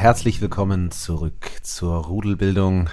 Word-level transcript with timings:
herzlich 0.00 0.40
willkommen 0.40 0.90
zurück 0.90 1.50
zur 1.60 2.06
Rudelbildung. 2.06 2.88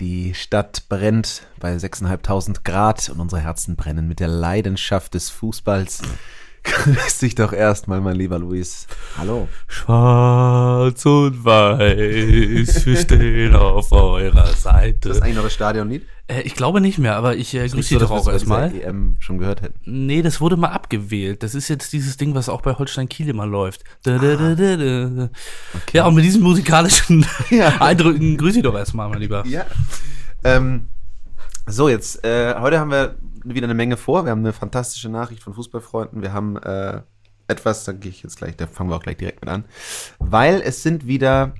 Die 0.00 0.34
Stadt 0.34 0.88
brennt 0.88 1.46
bei 1.60 1.76
6.500 1.76 2.64
Grad 2.64 3.08
und 3.08 3.20
unsere 3.20 3.40
Herzen 3.40 3.76
brennen 3.76 4.08
mit 4.08 4.18
der 4.18 4.26
Leidenschaft 4.26 5.14
des 5.14 5.30
Fußballs. 5.30 6.02
Grüß 6.64 7.18
dich 7.18 7.36
doch 7.36 7.52
erstmal, 7.52 8.00
mein 8.00 8.16
lieber 8.16 8.40
Luis. 8.40 8.88
Hallo. 9.16 9.48
Schwarz 9.68 11.06
und 11.06 11.44
weiß, 11.44 12.84
wir 12.84 12.96
stehen 12.96 13.54
auf 13.54 13.92
eurer 13.92 14.48
Seite. 14.54 15.08
Ist 15.08 15.18
das 15.18 15.22
eigentlich 15.22 15.36
noch 15.36 15.44
das 15.44 15.54
Stadionlied? 15.54 16.04
Äh, 16.32 16.42
ich 16.42 16.54
glaube 16.54 16.80
nicht 16.80 16.98
mehr, 16.98 17.16
aber 17.16 17.36
ich 17.36 17.54
äh, 17.54 17.68
grüße 17.68 17.82
Sie 17.88 17.94
so, 17.94 18.00
doch 18.00 18.10
auch 18.10 18.28
erstmal. 18.28 18.74
EM 18.74 19.16
schon 19.20 19.38
gehört 19.38 19.62
hätten. 19.62 19.78
Nee, 19.84 20.22
das 20.22 20.40
wurde 20.40 20.56
mal 20.56 20.70
abgewählt. 20.70 21.42
Das 21.42 21.54
ist 21.54 21.68
jetzt 21.68 21.92
dieses 21.92 22.16
Ding, 22.16 22.34
was 22.34 22.48
auch 22.48 22.62
bei 22.62 22.74
Holstein 22.74 23.08
Kiel 23.08 23.28
immer 23.28 23.46
läuft. 23.46 23.84
Da, 24.02 24.18
da, 24.18 24.36
da, 24.36 24.54
da. 24.54 25.28
Okay. 25.74 25.92
Ja, 25.92 26.06
und 26.06 26.14
mit 26.14 26.24
diesen 26.24 26.42
musikalischen 26.42 27.26
ja. 27.50 27.80
Eindrücken 27.80 28.36
grüße 28.36 28.58
ich 28.58 28.64
doch 28.64 28.74
erstmal, 28.74 29.08
mein 29.08 29.20
Lieber. 29.20 29.44
Ja. 29.46 29.66
Ähm, 30.44 30.88
so, 31.66 31.88
jetzt, 31.88 32.24
äh, 32.24 32.54
heute 32.58 32.80
haben 32.80 32.90
wir 32.90 33.16
wieder 33.44 33.66
eine 33.66 33.74
Menge 33.74 33.96
vor. 33.96 34.24
Wir 34.24 34.30
haben 34.30 34.40
eine 34.40 34.52
fantastische 34.52 35.08
Nachricht 35.08 35.42
von 35.42 35.54
Fußballfreunden. 35.54 36.22
Wir 36.22 36.32
haben 36.32 36.56
äh, 36.56 37.02
etwas, 37.48 37.84
da 37.84 37.92
gehe 37.92 38.10
ich 38.10 38.22
jetzt 38.22 38.36
gleich, 38.36 38.56
da 38.56 38.66
fangen 38.66 38.90
wir 38.90 38.96
auch 38.96 39.02
gleich 39.02 39.16
direkt 39.16 39.40
mit 39.42 39.50
an. 39.50 39.64
Weil 40.18 40.62
es 40.64 40.82
sind 40.82 41.06
wieder 41.06 41.54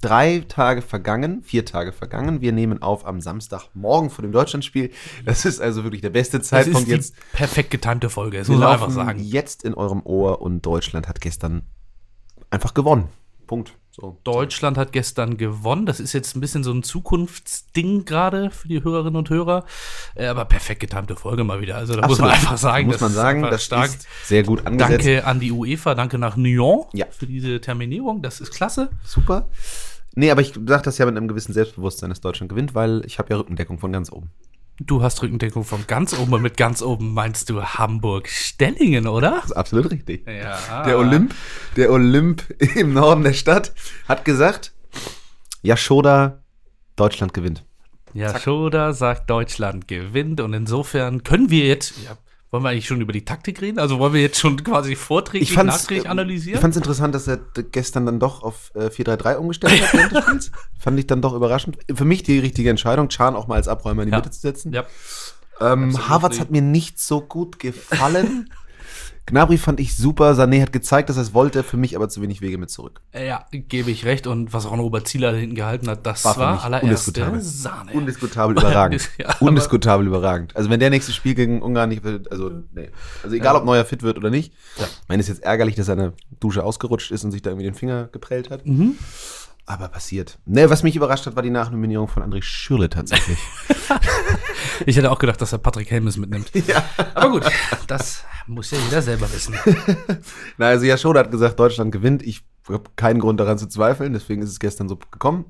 drei 0.00 0.44
Tage 0.48 0.82
vergangen, 0.82 1.42
vier 1.42 1.64
Tage 1.64 1.92
vergangen. 1.92 2.40
Wir 2.40 2.52
nehmen 2.52 2.82
auf 2.82 3.06
am 3.06 3.20
Samstagmorgen 3.20 4.10
vor 4.10 4.22
dem 4.22 4.32
Deutschlandspiel. 4.32 4.90
Das 5.24 5.44
ist 5.44 5.60
also 5.60 5.84
wirklich 5.84 6.02
der 6.02 6.10
beste 6.10 6.40
Zeitpunkt 6.40 6.88
jetzt. 6.88 7.14
Perfekt 7.32 7.70
getimte 7.70 8.10
Folge, 8.10 8.38
das 8.38 8.48
muss 8.48 8.58
man 8.58 8.68
einfach 8.68 8.90
sagen. 8.90 9.20
Jetzt 9.20 9.64
in 9.64 9.74
eurem 9.74 10.02
Ohr 10.04 10.40
und 10.42 10.64
Deutschland 10.64 11.08
hat 11.08 11.20
gestern 11.20 11.62
einfach 12.50 12.74
gewonnen. 12.74 13.08
Punkt. 13.46 13.74
So. 13.98 14.18
Deutschland 14.24 14.76
hat 14.76 14.92
gestern 14.92 15.38
gewonnen. 15.38 15.86
Das 15.86 16.00
ist 16.00 16.12
jetzt 16.12 16.36
ein 16.36 16.40
bisschen 16.42 16.62
so 16.62 16.70
ein 16.70 16.82
Zukunftsding 16.82 18.04
gerade 18.04 18.50
für 18.50 18.68
die 18.68 18.84
Hörerinnen 18.84 19.16
und 19.16 19.30
Hörer. 19.30 19.64
Äh, 20.14 20.26
aber 20.26 20.44
perfekt 20.44 20.80
getimte 20.80 21.16
Folge 21.16 21.44
mal 21.44 21.62
wieder. 21.62 21.76
Also 21.76 21.94
da 21.94 22.00
Absolut. 22.00 22.10
muss 22.10 22.28
man 22.28 22.30
einfach 22.30 22.58
sagen, 22.58 22.88
muss 22.88 23.00
man 23.00 23.12
sagen, 23.12 23.40
das 23.42 23.64
stark. 23.64 23.86
ist 23.86 24.06
sehr 24.24 24.42
gut 24.42 24.66
angesetzt. 24.66 25.06
Danke 25.06 25.24
an 25.24 25.40
die 25.40 25.50
UEFA, 25.50 25.94
danke 25.94 26.18
nach 26.18 26.36
Nyon 26.36 26.84
ja. 26.92 27.06
für 27.10 27.26
diese 27.26 27.58
Terminierung. 27.62 28.20
Das 28.20 28.42
ist 28.42 28.50
klasse. 28.52 28.90
Super. 29.02 29.48
Nee, 30.14 30.30
aber 30.30 30.42
ich 30.42 30.52
sage 30.52 30.82
das 30.82 30.98
ja 30.98 31.06
mit 31.06 31.16
einem 31.16 31.28
gewissen 31.28 31.54
Selbstbewusstsein, 31.54 32.10
dass 32.10 32.20
Deutschland 32.20 32.50
gewinnt, 32.50 32.74
weil 32.74 33.02
ich 33.06 33.18
habe 33.18 33.30
ja 33.30 33.38
Rückendeckung 33.38 33.78
von 33.78 33.92
ganz 33.92 34.12
oben. 34.12 34.30
Du 34.78 35.02
hast 35.02 35.22
Rückendeckung 35.22 35.64
von 35.64 35.86
ganz 35.86 36.12
oben 36.18 36.34
und 36.34 36.42
mit 36.42 36.58
ganz 36.58 36.82
oben 36.82 37.14
meinst 37.14 37.48
du 37.48 37.62
Hamburg-Stellingen, 37.62 39.06
oder? 39.06 39.36
Das 39.36 39.46
ist 39.46 39.52
absolut 39.52 39.90
richtig. 39.90 40.26
Ja. 40.26 40.84
Der 40.84 40.98
Olymp, 40.98 41.34
der 41.76 41.90
Olymp 41.90 42.44
im 42.76 42.92
Norden 42.92 43.22
der 43.24 43.32
Stadt 43.32 43.72
hat 44.06 44.24
gesagt, 44.26 44.74
ja, 45.62 45.76
Schoda, 45.76 46.42
Deutschland 46.94 47.32
gewinnt. 47.32 47.64
Ja, 48.12 48.38
Schoda 48.38 48.92
sagt, 48.92 49.30
Deutschland 49.30 49.88
gewinnt 49.88 50.40
und 50.40 50.52
insofern 50.52 51.22
können 51.22 51.50
wir 51.50 51.66
jetzt, 51.66 51.94
ja, 52.04 52.16
wollen 52.56 52.64
wir 52.64 52.70
eigentlich 52.70 52.86
schon 52.86 53.02
über 53.02 53.12
die 53.12 53.22
Taktik 53.22 53.60
reden? 53.60 53.78
Also 53.78 53.98
wollen 53.98 54.14
wir 54.14 54.22
jetzt 54.22 54.40
schon 54.40 54.64
quasi 54.64 54.96
vorträglich, 54.96 55.54
nachträglich 55.54 56.08
analysieren? 56.08 56.54
Ich 56.54 56.60
fand 56.62 56.72
es 56.72 56.78
interessant, 56.78 57.14
dass 57.14 57.28
er 57.28 57.38
gestern 57.70 58.06
dann 58.06 58.18
doch 58.18 58.42
auf 58.42 58.72
äh, 58.74 58.86
4-3-3 58.86 59.34
umgestellt 59.34 59.82
hat 59.82 59.92
während 59.92 60.12
des 60.12 60.24
Spiels. 60.24 60.50
Fand 60.78 60.98
ich 60.98 61.06
dann 61.06 61.20
doch 61.20 61.34
überraschend. 61.34 61.76
Für 61.92 62.06
mich 62.06 62.22
die 62.22 62.38
richtige 62.38 62.70
Entscheidung, 62.70 63.10
Chan 63.10 63.36
auch 63.36 63.46
mal 63.46 63.56
als 63.56 63.68
Abräumer 63.68 64.04
in 64.04 64.08
die 64.08 64.12
ja. 64.12 64.18
Mitte 64.18 64.30
zu 64.30 64.40
setzen. 64.40 64.72
Ja. 64.72 64.86
Ähm, 65.60 66.08
Harvards 66.08 66.40
hat 66.40 66.50
mir 66.50 66.62
nicht 66.62 66.98
so 66.98 67.20
gut 67.20 67.58
gefallen. 67.58 68.50
Gnabry 69.26 69.58
fand 69.58 69.80
ich 69.80 69.96
super. 69.96 70.32
Sané 70.32 70.62
hat 70.62 70.72
gezeigt, 70.72 71.08
dass 71.08 71.16
er 71.16 71.22
es 71.22 71.34
wollte, 71.34 71.64
für 71.64 71.76
mich 71.76 71.96
aber 71.96 72.08
zu 72.08 72.22
wenig 72.22 72.40
Wege 72.40 72.58
mit 72.58 72.70
zurück. 72.70 73.00
Ja, 73.12 73.44
gebe 73.50 73.90
ich 73.90 74.04
recht. 74.04 74.28
Und 74.28 74.52
was 74.52 74.66
auch 74.66 74.72
ein 74.72 74.80
Oberzieler 74.80 75.32
da 75.32 75.38
hinten 75.38 75.56
gehalten 75.56 75.90
hat, 75.90 76.06
das 76.06 76.24
war, 76.24 76.36
war 76.38 76.64
allererste 76.64 77.10
undiskutabel. 77.10 77.40
Sahne. 77.40 77.92
Undiskutabel 77.92 78.56
überragend. 78.56 79.10
ja, 79.18 79.34
undiskutabel 79.40 80.06
überragend. 80.06 80.54
Also 80.54 80.70
wenn 80.70 80.78
der 80.78 80.90
nächste 80.90 81.12
Spiel 81.12 81.34
gegen 81.34 81.60
Ungarn 81.60 81.88
nicht 81.88 82.04
wird, 82.04 82.30
also 82.30 82.50
nee. 82.72 82.90
Also 83.24 83.34
egal, 83.34 83.54
ja. 83.54 83.60
ob 83.60 83.66
Neuer 83.66 83.84
fit 83.84 84.04
wird 84.04 84.16
oder 84.16 84.30
nicht. 84.30 84.52
Ja. 84.78 84.84
Ich 84.84 85.08
meine, 85.08 85.20
es 85.20 85.28
ist 85.28 85.38
jetzt 85.38 85.44
ärgerlich, 85.44 85.74
dass 85.74 85.86
seine 85.86 86.12
Dusche 86.38 86.62
ausgerutscht 86.62 87.10
ist 87.10 87.24
und 87.24 87.32
sich 87.32 87.42
da 87.42 87.50
irgendwie 87.50 87.66
den 87.66 87.74
Finger 87.74 88.08
geprellt 88.12 88.50
hat. 88.50 88.64
Mhm. 88.64 88.96
Aber 89.68 89.88
passiert. 89.88 90.38
Ne, 90.46 90.70
was 90.70 90.84
mich 90.84 90.94
überrascht 90.94 91.26
hat, 91.26 91.34
war 91.34 91.42
die 91.42 91.50
Nachnominierung 91.50 92.06
von 92.06 92.22
André 92.22 92.40
Schürle 92.40 92.88
tatsächlich. 92.88 93.38
ich 94.86 94.96
hätte 94.96 95.10
auch 95.10 95.18
gedacht, 95.18 95.40
dass 95.40 95.52
er 95.52 95.58
Patrick 95.58 95.90
Helmes 95.90 96.16
mitnimmt. 96.16 96.50
Ja. 96.66 96.84
Aber 97.14 97.30
gut, 97.30 97.44
das 97.86 98.24
muss 98.46 98.70
ja 98.70 98.78
jeder 98.78 99.02
selber 99.02 99.32
wissen. 99.32 99.54
Na, 100.58 100.66
also 100.66 100.84
ja, 100.84 100.96
Schode 100.96 101.20
hat 101.20 101.30
gesagt, 101.30 101.58
Deutschland 101.58 101.92
gewinnt. 101.92 102.22
Ich 102.22 102.44
habe 102.68 102.84
keinen 102.96 103.20
Grund 103.20 103.38
daran 103.40 103.58
zu 103.58 103.66
zweifeln, 103.66 104.12
deswegen 104.12 104.42
ist 104.42 104.50
es 104.50 104.58
gestern 104.58 104.88
so 104.88 104.96
gekommen. 104.96 105.44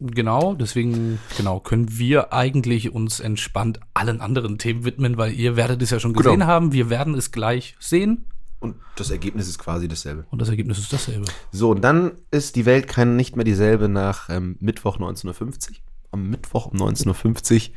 Genau, 0.00 0.54
deswegen 0.54 1.18
genau 1.36 1.60
können 1.60 1.98
wir 1.98 2.32
eigentlich 2.32 2.92
uns 2.92 3.20
entspannt 3.20 3.80
allen 3.94 4.20
anderen 4.20 4.58
Themen 4.58 4.84
widmen, 4.84 5.16
weil 5.16 5.32
ihr 5.32 5.56
werdet 5.56 5.82
es 5.82 5.90
ja 5.90 6.00
schon 6.00 6.14
gesehen 6.14 6.34
genau. 6.34 6.46
haben. 6.46 6.72
Wir 6.72 6.88
werden 6.88 7.14
es 7.14 7.32
gleich 7.32 7.76
sehen. 7.78 8.24
Und 8.60 8.76
das 8.96 9.10
Ergebnis 9.10 9.48
ist 9.48 9.58
quasi 9.58 9.88
dasselbe. 9.88 10.26
Und 10.30 10.40
das 10.40 10.50
Ergebnis 10.50 10.78
ist 10.78 10.92
dasselbe. 10.92 11.24
So, 11.50 11.70
und 11.70 11.80
dann 11.80 12.12
ist 12.30 12.56
die 12.56 12.66
Welt 12.66 12.86
kein, 12.86 13.16
nicht 13.16 13.34
mehr 13.34 13.44
dieselbe 13.44 13.88
nach 13.88 14.28
ähm, 14.28 14.56
Mittwoch 14.60 14.94
1950. 14.94 15.82
Am 16.12 16.28
Mittwoch 16.28 16.66
um 16.66 16.74
1950 16.74 17.72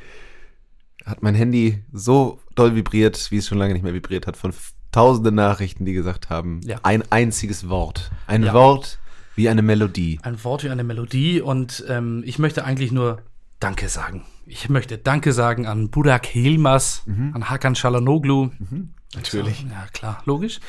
hat 1.05 1.23
mein 1.23 1.35
Handy 1.35 1.83
so 1.93 2.39
doll 2.55 2.75
vibriert, 2.75 3.31
wie 3.31 3.37
es 3.37 3.47
schon 3.47 3.57
lange 3.57 3.73
nicht 3.73 3.83
mehr 3.83 3.93
vibriert 3.93 4.27
hat, 4.27 4.35
von 4.35 4.53
tausenden 4.91 5.35
Nachrichten, 5.35 5.85
die 5.85 5.93
gesagt 5.93 6.29
haben, 6.29 6.61
ja. 6.65 6.79
ein 6.83 7.03
einziges 7.09 7.69
Wort. 7.69 8.11
Ein 8.27 8.43
ja. 8.43 8.53
Wort 8.53 8.99
wie 9.35 9.49
eine 9.49 9.61
Melodie. 9.61 10.19
Ein 10.21 10.43
Wort 10.43 10.63
wie 10.63 10.69
eine 10.69 10.83
Melodie. 10.83 11.41
Und 11.41 11.83
ähm, 11.87 12.23
ich 12.25 12.39
möchte 12.39 12.65
eigentlich 12.65 12.91
nur 12.91 13.21
Danke 13.59 13.87
sagen. 13.87 14.25
Ich 14.45 14.69
möchte 14.69 14.97
Danke 14.97 15.33
sagen 15.33 15.65
an 15.67 15.89
Burak 15.89 16.25
Hilmas, 16.25 17.03
mhm. 17.05 17.31
an 17.33 17.49
Hakan 17.49 17.75
Shalanoglu. 17.75 18.49
Mhm. 18.59 18.93
Natürlich. 19.15 19.65
Ja, 19.69 19.87
klar, 19.93 20.21
logisch. 20.25 20.59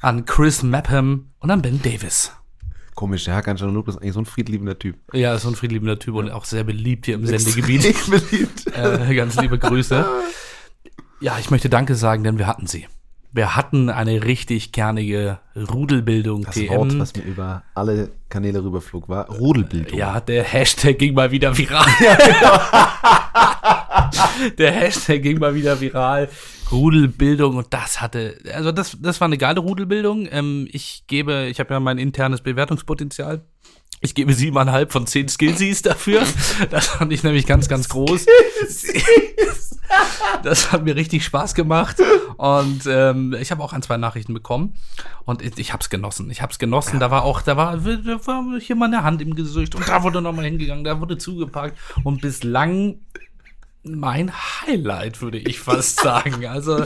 An 0.00 0.24
Chris 0.24 0.62
Mapham 0.62 1.30
und 1.38 1.50
an 1.50 1.62
Ben 1.62 1.80
Davis. 1.82 2.32
Komisch, 2.94 3.24
der 3.24 3.34
Hakan 3.34 3.56
Çalhanoğlu 3.56 3.88
ist 3.88 3.96
eigentlich 3.96 4.12
so 4.12 4.20
ein 4.20 4.26
friedliebender 4.26 4.78
Typ. 4.78 4.96
Ja, 5.14 5.38
so 5.38 5.48
ein 5.48 5.54
friedliebender 5.54 5.98
Typ 5.98 6.14
und 6.16 6.30
auch 6.30 6.44
sehr 6.44 6.64
beliebt 6.64 7.06
hier 7.06 7.14
im 7.14 7.26
Sendegebiet. 7.26 7.94
beliebt. 8.10 8.66
Äh, 8.74 9.14
ganz 9.14 9.36
liebe 9.36 9.58
Grüße. 9.58 10.04
Ja, 11.20 11.38
ich 11.38 11.50
möchte 11.50 11.68
Danke 11.68 11.94
sagen, 11.94 12.24
denn 12.24 12.38
wir 12.38 12.46
hatten 12.46 12.66
sie. 12.66 12.86
Wir 13.32 13.54
hatten 13.54 13.90
eine 13.90 14.24
richtig 14.24 14.72
kernige 14.72 15.38
Rudelbildung. 15.54 16.42
Das 16.42 16.56
TM. 16.56 16.68
Wort, 16.70 16.98
was 16.98 17.14
mir 17.14 17.22
über 17.22 17.62
alle 17.74 18.10
Kanäle 18.28 18.64
rüberflog, 18.64 19.08
war 19.08 19.28
Rudelbildung. 19.28 19.96
Ja, 19.96 20.18
der 20.20 20.42
Hashtag 20.42 20.98
ging 20.98 21.14
mal 21.14 21.30
wieder 21.30 21.56
viral. 21.56 21.86
Genau. 22.00 22.60
der 24.58 24.72
Hashtag 24.72 25.22
ging 25.22 25.38
mal 25.38 25.54
wieder 25.54 25.80
viral. 25.80 26.28
Rudelbildung 26.72 27.56
und 27.56 27.66
das 27.70 28.00
hatte, 28.00 28.38
also 28.54 28.72
das, 28.72 28.96
das 29.00 29.20
war 29.20 29.26
eine 29.26 29.38
geile 29.38 29.60
Rudelbildung. 29.60 30.28
Ähm, 30.30 30.68
ich 30.70 31.04
gebe, 31.06 31.46
ich 31.50 31.60
habe 31.60 31.74
ja 31.74 31.80
mein 31.80 31.98
internes 31.98 32.40
Bewertungspotenzial. 32.40 33.44
Ich 34.00 34.14
gebe 34.14 34.32
siebeneinhalb 34.32 34.92
von 34.92 35.06
zehn 35.06 35.28
Skillsies 35.28 35.82
dafür. 35.82 36.22
Das 36.70 36.86
fand 36.86 37.12
ich 37.12 37.22
nämlich 37.22 37.46
ganz, 37.46 37.68
ganz 37.68 37.88
groß. 37.88 38.26
Das 40.42 40.72
hat 40.72 40.84
mir 40.84 40.96
richtig 40.96 41.24
Spaß 41.24 41.54
gemacht. 41.54 41.96
Und 42.36 42.82
ähm, 42.86 43.34
ich 43.38 43.50
habe 43.50 43.62
auch 43.62 43.72
ein, 43.72 43.82
zwei 43.82 43.96
Nachrichten 43.96 44.32
bekommen. 44.32 44.74
Und 45.24 45.42
ich, 45.42 45.58
ich 45.58 45.72
habe 45.72 45.82
es 45.82 45.90
genossen. 45.90 46.30
Ich 46.30 46.40
habe 46.42 46.52
es 46.52 46.58
genossen. 46.58 47.00
Da 47.00 47.10
war 47.10 47.24
auch, 47.24 47.42
da 47.42 47.56
war, 47.56 47.76
da 47.76 48.26
war 48.26 48.58
hier 48.58 48.76
mal 48.76 48.86
eine 48.86 49.02
Hand 49.02 49.20
im 49.20 49.34
Gesicht. 49.34 49.74
Und 49.74 49.86
da 49.88 50.02
wurde 50.02 50.22
nochmal 50.22 50.46
hingegangen, 50.46 50.84
da 50.84 51.00
wurde 51.00 51.18
zugepackt. 51.18 51.76
Und 52.04 52.22
bislang 52.22 53.00
mein 53.82 54.32
Highlight, 54.32 55.22
würde 55.22 55.38
ich 55.38 55.60
fast 55.60 56.00
sagen. 56.02 56.46
Also. 56.46 56.84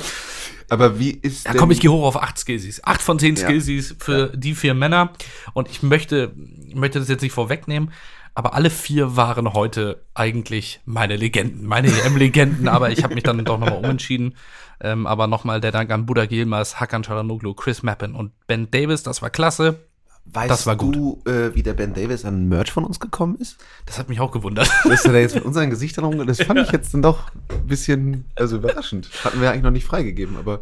Aber 0.69 0.99
wie 0.99 1.11
ist. 1.11 1.47
Da 1.47 1.55
komme 1.55 1.73
ich 1.73 1.81
gehe 1.81 1.91
hoch 1.91 2.05
auf 2.05 2.23
acht 2.23 2.39
Skillsies. 2.39 2.83
Acht 2.85 3.03
von 3.03 3.19
zehn 3.19 3.37
ja. 3.37 3.45
Skillsies 3.45 3.97
für 3.99 4.31
ja. 4.31 4.37
die 4.37 4.55
vier 4.55 4.75
Männer. 4.75 5.12
Und 5.53 5.69
ich 5.69 5.83
möchte, 5.83 6.33
möchte 6.73 6.99
das 6.99 7.09
jetzt 7.09 7.23
nicht 7.23 7.33
vorwegnehmen, 7.33 7.93
aber 8.35 8.55
alle 8.55 8.71
vier 8.71 9.17
waren 9.17 9.53
heute 9.53 10.03
eigentlich 10.15 10.81
meine 10.85 11.17
Legenden, 11.17 11.67
meine 11.67 11.89
EM-Legenden, 11.89 12.69
aber 12.69 12.91
ich 12.91 13.05
habe 13.05 13.15
mich 13.15 13.23
dann 13.23 13.45
doch 13.45 13.59
nochmal 13.59 13.79
umentschieden. 13.79 14.37
Ähm, 14.81 15.07
aber 15.07 15.29
nochmal 15.29 15.61
der 15.61 15.71
Dank 15.71 15.91
an 15.93 16.05
Buda 16.05 16.27
Gilmas, 16.27 16.81
Hakan 16.81 17.05
Çalhanoğlu, 17.05 17.55
Chris 17.55 17.83
Mappen 17.83 18.15
und 18.15 18.33
Ben 18.47 18.71
Davis, 18.71 19.05
das 19.05 19.23
war 19.23 19.31
klasse. 19.31 19.79
Weißt 20.27 20.51
das 20.51 20.67
war 20.67 20.77
gut. 20.77 20.97
du, 20.97 21.23
äh, 21.27 21.55
wie 21.55 21.63
der 21.63 21.75
Ben 21.75 21.93
Davis 21.95 22.25
an 22.25 22.49
Merch 22.49 22.73
von 22.73 22.85
uns 22.85 22.99
gekommen 22.99 23.37
ist? 23.37 23.59
Das 23.87 23.99
hat 23.99 24.09
mich 24.09 24.21
auch 24.21 24.33
gewundert. 24.33 24.71
Dass 24.85 25.05
er 25.05 25.13
da 25.13 25.19
jetzt 25.19 25.35
mit 25.35 25.45
unseren 25.45 25.71
Gesichtern 25.71 26.05
rum, 26.07 26.27
das 26.27 26.43
fand 26.43 26.61
ich 26.61 26.73
jetzt 26.73 26.95
dann 26.95 27.03
doch 27.03 27.31
ein 27.51 27.67
bisschen, 27.67 28.25
also 28.35 28.57
überraschend. 28.57 29.11
Hatten 29.23 29.41
wir 29.41 29.51
eigentlich 29.51 29.63
noch 29.63 29.71
nicht 29.71 29.87
freigegeben, 29.87 30.37
aber 30.39 30.61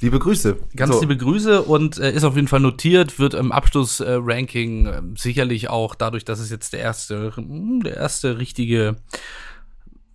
liebe 0.00 0.18
Grüße. 0.18 0.56
Ganz 0.76 0.94
so. 0.94 1.00
liebe 1.00 1.16
Grüße 1.16 1.62
und 1.62 1.98
äh, 1.98 2.12
ist 2.12 2.24
auf 2.24 2.36
jeden 2.36 2.48
Fall 2.48 2.60
notiert, 2.60 3.18
wird 3.18 3.34
im 3.34 3.52
Abschlussranking 3.52 4.86
äh, 4.86 5.02
sicherlich 5.16 5.68
auch 5.70 5.94
dadurch, 5.94 6.24
dass 6.24 6.38
es 6.38 6.50
jetzt 6.50 6.72
der 6.72 6.80
erste, 6.80 7.36
hm, 7.36 7.82
der 7.82 7.96
erste 7.96 8.38
richtige 8.38 8.96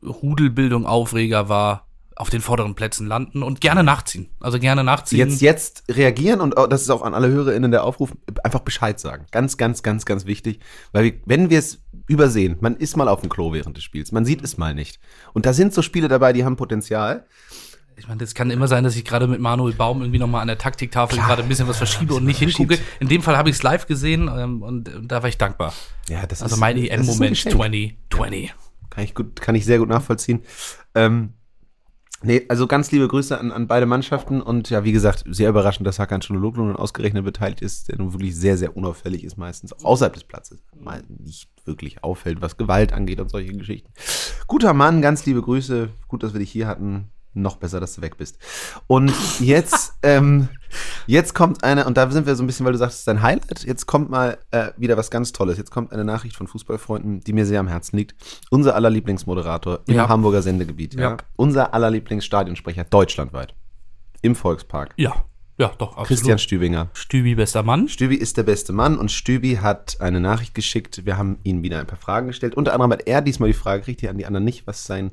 Rudelbildung 0.04 0.86
Aufreger 0.86 1.50
war, 1.50 1.86
auf 2.20 2.30
den 2.30 2.42
vorderen 2.42 2.76
Plätzen 2.76 3.08
landen 3.08 3.44
und 3.44 3.62
gerne 3.62 3.82
nachziehen. 3.82 4.28
Also 4.42 4.60
gerne 4.60 4.84
nachziehen. 4.84 5.20
Jetzt, 5.20 5.42
jetzt 5.42 5.84
reagieren 5.90 6.42
und 6.42 6.54
das 6.70 6.82
ist 6.82 6.90
auch 6.90 7.02
an 7.02 7.14
alle 7.14 7.30
HörerInnen 7.30 7.72
der 7.72 7.86
Aufruf, 7.86 8.12
einfach 8.44 8.60
Bescheid 8.60 9.00
sagen. 9.00 9.26
Ganz, 9.32 9.56
ganz, 9.56 9.84
ganz, 9.84 10.06
ganz 10.06 10.26
wichtig. 10.26 10.60
Weil 10.92 11.06
wir, 11.06 11.14
wenn 11.26 11.50
wir 11.50 11.60
es 11.60 11.82
übersehen, 12.08 12.58
man 12.60 12.76
ist 12.76 12.98
mal 12.98 13.08
auf 13.08 13.22
dem 13.22 13.30
Klo 13.30 13.54
während 13.54 13.78
des 13.78 13.86
Spiels, 13.86 14.12
man 14.12 14.26
sieht 14.26 14.44
es 14.44 14.58
mal 14.58 14.76
nicht. 14.76 15.00
Und 15.32 15.46
da 15.46 15.54
sind 15.54 15.74
so 15.74 15.82
Spiele 15.82 16.10
dabei, 16.10 16.34
die 16.34 16.44
haben 16.44 16.58
Potenzial. 16.58 17.26
Ich 18.00 18.08
meine, 18.08 18.20
das 18.20 18.34
kann 18.34 18.50
immer 18.50 18.70
sein, 18.70 18.86
dass 18.86 18.96
ich 18.96 19.04
gerade 19.04 19.28
mit 19.28 19.42
Manuel 19.42 19.74
Baum 19.74 20.00
irgendwie 20.00 20.20
nochmal 20.20 20.42
an 20.42 20.48
der 20.48 20.58
Taktiktafel 20.58 21.20
gerade 21.20 21.44
ein 21.44 21.50
bisschen 21.50 21.68
was 21.68 21.78
verschiebe 21.78 22.14
und 22.14 22.24
nicht 22.24 22.40
hingucke. 22.40 22.80
In 23.02 23.10
dem 23.10 23.22
Fall 23.22 23.36
habe 23.38 23.50
ich 23.50 23.58
es 23.58 23.64
live 23.64 23.88
gesehen 23.88 24.30
ähm, 24.34 24.64
und 24.64 24.90
da 25.04 25.22
war 25.22 25.28
ich 25.28 25.38
dankbar. 25.38 25.74
Ja, 26.08 26.26
das 26.26 26.42
Also 26.42 26.56
ist, 26.56 26.60
mein 26.62 26.78
EM-Moment 26.78 27.32
Geschenk. 27.32 27.56
2020. 27.58 28.54
Kann 28.90 29.04
ich 29.04 29.14
gut, 29.14 29.42
kann 29.42 29.54
ich 29.54 29.66
sehr 29.66 29.80
gut 29.80 29.90
nachvollziehen. 29.90 30.44
Ähm, 30.96 31.34
nee, 32.24 32.46
also 32.48 32.68
ganz 32.68 32.90
liebe 32.92 33.06
Grüße 33.10 33.38
an, 33.38 33.52
an 33.52 33.68
beide 33.68 33.86
Mannschaften 33.86 34.42
und 34.42 34.70
ja, 34.70 34.86
wie 34.86 34.94
gesagt, 34.94 35.26
sehr 35.28 35.50
überraschend, 35.50 35.86
dass 35.86 36.00
Hakan 36.00 36.22
Çalhanoğlu 36.22 36.56
nun 36.56 36.76
ausgerechnet 36.78 37.26
beteiligt 37.26 37.62
ist, 37.62 37.90
der 37.90 37.98
nun 37.98 38.14
wirklich 38.14 38.34
sehr, 38.34 38.58
sehr 38.58 38.78
unauffällig 38.78 39.26
ist, 39.26 39.38
meistens 39.38 39.74
auch 39.74 39.84
außerhalb 39.84 40.14
des 40.14 40.24
Platzes. 40.24 40.60
Mal 40.80 41.04
nicht 41.10 41.50
wirklich 41.66 42.02
auffällt, 42.02 42.42
was 42.42 42.56
Gewalt 42.56 42.94
angeht 42.94 43.20
und 43.20 43.30
solche 43.30 43.52
Geschichten. 43.52 43.92
Guter 44.48 44.74
Mann, 44.74 45.02
ganz 45.02 45.26
liebe 45.26 45.42
Grüße. 45.42 45.90
Gut, 46.08 46.24
dass 46.24 46.32
wir 46.34 46.40
dich 46.40 46.52
hier 46.52 46.66
hatten. 46.66 47.10
Noch 47.34 47.58
besser, 47.58 47.80
dass 47.80 47.96
du 47.96 48.02
weg 48.02 48.18
bist. 48.18 48.38
Und 48.88 49.14
jetzt, 49.40 49.94
ähm, 50.04 50.50
jetzt 51.06 51.36
kommt 51.36 51.64
eine, 51.64 51.86
und 51.86 51.96
da 51.98 52.10
sind 52.10 52.26
wir 52.26 52.36
so 52.36 52.44
ein 52.44 52.48
bisschen, 52.48 52.66
weil 52.66 52.74
du 52.74 52.80
sagst, 52.80 52.96
es 52.96 53.00
ist 53.00 53.08
dein 53.08 53.22
Highlight. 53.22 53.64
Jetzt 53.64 53.86
kommt 53.86 54.10
mal 54.10 54.40
äh, 54.52 54.72
wieder 54.78 54.98
was 54.98 55.12
ganz 55.12 55.32
Tolles. 55.32 55.58
Jetzt 55.58 55.72
kommt 55.72 55.92
eine 55.94 56.04
Nachricht 56.04 56.36
von 56.36 56.48
Fußballfreunden, 56.48 57.22
die 57.22 57.34
mir 57.34 57.46
sehr 57.46 57.60
am 57.60 57.68
Herzen 57.68 57.98
liegt. 57.98 58.16
Unser 58.50 58.76
aller 58.76 58.90
Lieblingsmoderator 58.90 59.82
im 59.88 59.96
Ja. 59.96 60.10
Hamburger 60.10 60.42
Sendegebiet. 60.42 60.96
Ja. 60.96 61.02
Ja. 61.02 61.18
Unser 61.36 61.74
aller 61.74 61.92
Lieblingsstadionsprecher 61.92 62.86
deutschlandweit. 62.86 63.54
Im 64.22 64.36
Volkspark. 64.36 64.94
Ja, 64.98 65.24
ja, 65.60 65.74
doch, 65.78 65.90
absolut. 65.90 66.08
Christian 66.08 66.40
Stübinger. 66.40 66.88
Stübi, 66.94 67.36
bester 67.36 67.64
Mann. 67.64 67.90
Stübi 67.90 68.16
ist 68.16 68.38
der 68.38 68.44
beste 68.44 68.72
Mann 68.72 68.98
und 68.98 69.12
Stübi 69.12 69.56
hat 69.56 70.00
eine 70.00 70.22
Nachricht 70.22 70.56
geschickt. 70.56 71.06
Wir 71.06 71.18
haben 71.18 71.38
ihm 71.44 71.64
wieder 71.64 71.82
ein 71.82 71.86
paar 71.86 71.98
Fragen 71.98 72.28
gestellt. 72.28 72.56
Unter 72.56 72.72
anderem 72.72 72.94
hat 72.94 73.08
er 73.08 73.22
diesmal 73.22 73.48
die 73.48 73.54
Frage 73.54 73.82
gekriegt, 73.82 74.02
die 74.02 74.08
an 74.08 74.18
die 74.18 74.26
anderen 74.26 74.46
nicht, 74.46 74.68
was 74.68 74.86
sein 74.86 75.12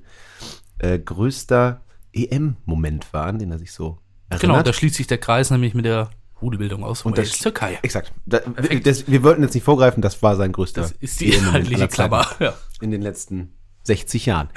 äh, 0.79 1.01
größter 1.01 1.81
EM-Moment 2.17 3.13
war, 3.13 3.27
an 3.27 3.39
den 3.39 3.51
er 3.53 3.59
sich 3.59 3.73
so 3.73 3.99
erinnert. 4.29 4.41
Genau, 4.41 4.63
da 4.63 4.73
schließt 4.73 4.95
sich 4.97 5.07
der 5.07 5.19
Kreis 5.19 5.51
nämlich 5.51 5.75
mit 5.75 5.85
der 5.85 6.11
Rudelbildung 6.43 6.85
aus 6.85 7.03
Und 7.05 7.17
Wales, 7.17 7.31
das- 7.31 7.41
Türkei. 7.41 7.79
Exakt. 7.83 8.13
Da, 8.27 8.41
das, 8.83 9.09
wir 9.11 9.23
wollten 9.23 9.43
jetzt 9.43 9.55
nicht 9.55 9.65
vorgreifen, 9.65 10.03
das 10.03 10.23
war 10.23 10.37
sein 10.37 10.53
größter 10.53 10.83
Das 10.83 10.93
ist 10.93 11.21
die 11.21 11.31
inhaltliche 11.31 11.89
Zeiten 11.89 11.93
Klammer. 11.95 12.27
Ja. 12.41 12.55
in 12.81 12.91
den 12.91 13.01
letzten 13.03 13.53
60 13.85 14.27
Jahren. 14.27 14.49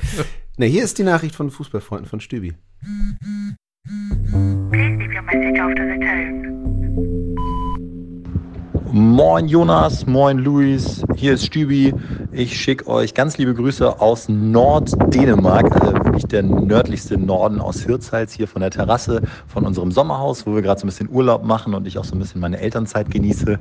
Na, 0.58 0.66
hier 0.66 0.84
ist 0.84 0.98
die 0.98 1.04
Nachricht 1.04 1.36
von 1.36 1.50
Fußballfreunden 1.52 2.08
von 2.10 2.20
Stübi. 2.20 2.54
Moin 8.92 9.48
Jonas, 9.48 10.06
moin 10.08 10.40
Luis, 10.40 11.04
hier 11.16 11.34
ist 11.34 11.46
Stübi. 11.46 11.94
Ich 12.32 12.60
schicke 12.60 12.88
euch 12.88 13.14
ganz 13.14 13.38
liebe 13.38 13.54
Grüße 13.54 14.02
aus 14.02 14.28
Norddänemark, 14.28 15.72
also 15.80 15.94
wirklich 16.20 16.28
der 16.28 16.44
nördlichste 16.44 17.18
Norden 17.18 17.62
aus 17.62 17.82
Hirtshals, 17.82 18.34
hier 18.34 18.48
von 18.48 18.62
der 18.62 18.72
Terrasse 18.72 19.22
von 19.48 19.66
unserem 19.66 19.92
Sommerhaus, 19.92 20.46
wo 20.46 20.54
wir 20.54 20.62
gerade 20.62 20.80
so 20.80 20.86
ein 20.86 20.90
bisschen 20.90 21.10
Urlaub 21.10 21.46
machen 21.46 21.74
und 21.74 21.88
ich 21.88 21.98
auch 21.98 22.04
so 22.04 22.16
ein 22.16 22.20
bisschen 22.20 22.42
meine 22.42 22.60
Elternzeit 22.60 23.10
genieße. 23.10 23.58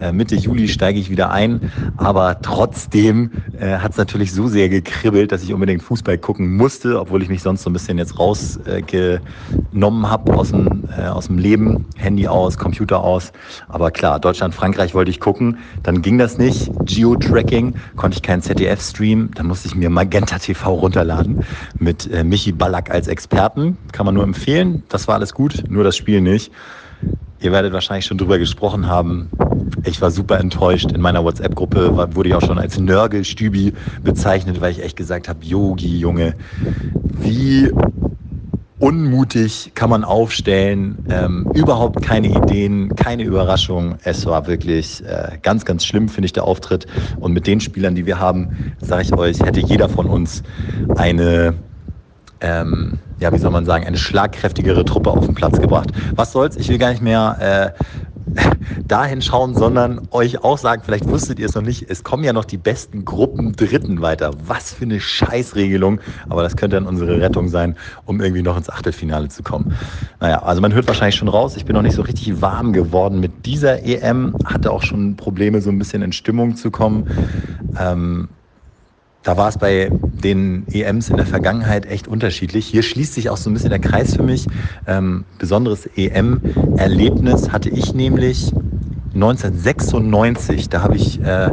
Äh, 0.00 0.12
Mitte 0.12 0.34
Juli 0.34 0.68
steige 0.68 0.98
ich 0.98 1.10
wieder 1.10 1.30
ein, 1.30 1.70
aber 1.96 2.40
trotzdem 2.40 3.30
äh, 3.58 3.76
hat 3.76 3.92
es 3.92 3.98
natürlich 3.98 4.32
so 4.32 4.48
sehr 4.48 4.68
gekribbelt, 4.68 5.30
dass 5.30 5.42
ich 5.42 5.52
unbedingt 5.52 5.82
Fußball 5.82 6.16
gucken 6.16 6.56
musste, 6.56 6.98
obwohl 6.98 7.22
ich 7.22 7.28
mich 7.28 7.42
sonst 7.42 7.62
so 7.62 7.70
ein 7.70 7.74
bisschen 7.74 7.98
jetzt 7.98 8.18
rausgenommen 8.18 10.08
habe 10.08 10.34
aus, 10.34 10.50
dem, 10.50 10.84
äh, 10.96 11.02
aus 11.02 11.26
dem 11.26 11.38
Leben, 11.38 11.86
Handy 11.96 12.28
aus, 12.28 12.56
Computer 12.56 13.02
aus. 13.02 13.32
Aber 13.68 13.90
klar, 13.90 14.20
Deutschland, 14.20 14.54
Frankreich 14.54 14.94
wollte 14.94 15.10
ich 15.10 15.20
gucken, 15.20 15.58
dann 15.82 16.00
ging 16.00 16.16
das 16.16 16.38
nicht. 16.38 16.70
Geo-Tracking 16.84 17.74
konnte 17.96 18.16
ich 18.16 18.22
keinen 18.22 18.42
ZDF 18.42 18.80
streamen, 18.80 19.30
dann 19.34 19.46
musste 19.46 19.68
ich 19.68 19.74
mir 19.74 19.90
Magenta 19.90 20.38
TV 20.38 20.72
runterladen 20.72 21.44
mit 21.78 21.89
äh, 22.12 22.24
Michi 22.24 22.52
Ballack 22.52 22.90
als 22.90 23.08
Experten. 23.08 23.76
Kann 23.92 24.06
man 24.06 24.14
nur 24.14 24.24
empfehlen, 24.24 24.82
das 24.88 25.08
war 25.08 25.16
alles 25.16 25.34
gut, 25.34 25.64
nur 25.68 25.84
das 25.84 25.96
Spiel 25.96 26.20
nicht. 26.20 26.50
Ihr 27.40 27.52
werdet 27.52 27.72
wahrscheinlich 27.72 28.04
schon 28.04 28.18
drüber 28.18 28.38
gesprochen 28.38 28.86
haben. 28.86 29.30
Ich 29.84 30.02
war 30.02 30.10
super 30.10 30.38
enttäuscht. 30.38 30.92
In 30.92 31.00
meiner 31.00 31.24
WhatsApp-Gruppe 31.24 32.14
wurde 32.14 32.28
ich 32.28 32.34
auch 32.34 32.42
schon 32.42 32.58
als 32.58 32.78
Nörgelstübi 32.78 33.72
bezeichnet, 34.02 34.60
weil 34.60 34.72
ich 34.72 34.82
echt 34.82 34.96
gesagt 34.96 35.28
habe, 35.28 35.42
Yogi, 35.42 35.98
Junge, 35.98 36.34
wie 37.18 37.72
unmutig 38.78 39.72
kann 39.74 39.90
man 39.90 40.04
aufstellen, 40.04 40.98
ähm, 41.10 41.50
überhaupt 41.54 42.02
keine 42.02 42.28
Ideen, 42.28 42.94
keine 42.96 43.24
Überraschung. 43.24 43.96
Es 44.04 44.26
war 44.26 44.46
wirklich 44.46 45.04
äh, 45.04 45.38
ganz, 45.42 45.64
ganz 45.64 45.84
schlimm, 45.84 46.08
finde 46.08 46.26
ich, 46.26 46.32
der 46.32 46.44
Auftritt. 46.44 46.86
Und 47.20 47.32
mit 47.32 47.46
den 47.46 47.60
Spielern, 47.60 47.94
die 47.94 48.06
wir 48.06 48.18
haben, 48.18 48.74
sage 48.80 49.02
ich 49.02 49.14
euch, 49.14 49.40
hätte 49.40 49.60
jeder 49.60 49.88
von 49.88 50.06
uns 50.06 50.42
eine 50.96 51.54
ähm, 52.40 52.98
ja, 53.18 53.32
wie 53.32 53.38
soll 53.38 53.50
man 53.50 53.66
sagen, 53.66 53.86
eine 53.86 53.98
schlagkräftigere 53.98 54.84
Truppe 54.84 55.10
auf 55.10 55.26
den 55.26 55.34
Platz 55.34 55.60
gebracht. 55.60 55.90
Was 56.14 56.32
soll's? 56.32 56.56
Ich 56.56 56.68
will 56.68 56.78
gar 56.78 56.90
nicht 56.90 57.02
mehr 57.02 57.74
äh, 57.76 57.84
dahin 58.88 59.22
schauen, 59.22 59.54
sondern 59.54 60.08
euch 60.10 60.42
auch 60.42 60.58
sagen, 60.58 60.82
vielleicht 60.84 61.08
wusstet 61.08 61.38
ihr 61.38 61.46
es 61.46 61.54
noch 61.54 61.62
nicht, 61.62 61.88
es 61.88 62.04
kommen 62.04 62.24
ja 62.24 62.32
noch 62.32 62.44
die 62.44 62.56
besten 62.56 63.04
Gruppen 63.04 63.52
Dritten 63.52 64.00
weiter. 64.00 64.32
Was 64.46 64.72
für 64.72 64.84
eine 64.84 65.00
Scheißregelung, 65.00 66.00
aber 66.28 66.42
das 66.42 66.56
könnte 66.56 66.76
dann 66.76 66.86
unsere 66.86 67.20
Rettung 67.20 67.48
sein, 67.48 67.76
um 68.04 68.20
irgendwie 68.20 68.42
noch 68.42 68.56
ins 68.56 68.70
Achtelfinale 68.70 69.28
zu 69.28 69.42
kommen. 69.42 69.76
Naja, 70.20 70.42
also 70.42 70.60
man 70.60 70.72
hört 70.72 70.86
wahrscheinlich 70.86 71.16
schon 71.16 71.28
raus, 71.28 71.56
ich 71.56 71.64
bin 71.64 71.74
noch 71.74 71.82
nicht 71.82 71.94
so 71.94 72.02
richtig 72.02 72.40
warm 72.40 72.72
geworden 72.72 73.20
mit 73.20 73.46
dieser 73.46 73.82
EM, 73.84 74.34
hatte 74.44 74.70
auch 74.70 74.82
schon 74.82 75.16
Probleme, 75.16 75.60
so 75.60 75.70
ein 75.70 75.78
bisschen 75.78 76.02
in 76.02 76.12
Stimmung 76.12 76.56
zu 76.56 76.70
kommen. 76.70 77.06
Ähm, 77.78 78.28
da 79.22 79.36
war 79.36 79.48
es 79.48 79.58
bei 79.58 79.90
den 79.92 80.66
EMs 80.72 81.10
in 81.10 81.16
der 81.16 81.26
Vergangenheit 81.26 81.86
echt 81.86 82.08
unterschiedlich. 82.08 82.66
Hier 82.66 82.82
schließt 82.82 83.14
sich 83.14 83.28
auch 83.28 83.36
so 83.36 83.50
ein 83.50 83.54
bisschen 83.54 83.70
der 83.70 83.78
Kreis 83.78 84.16
für 84.16 84.22
mich. 84.22 84.46
Ähm, 84.86 85.24
besonderes 85.38 85.86
EM-Erlebnis 85.96 87.50
hatte 87.50 87.68
ich 87.68 87.92
nämlich 87.92 88.52
1996. 89.14 90.70
Da 90.70 90.82
habe 90.82 90.96
ich 90.96 91.20
äh, 91.20 91.50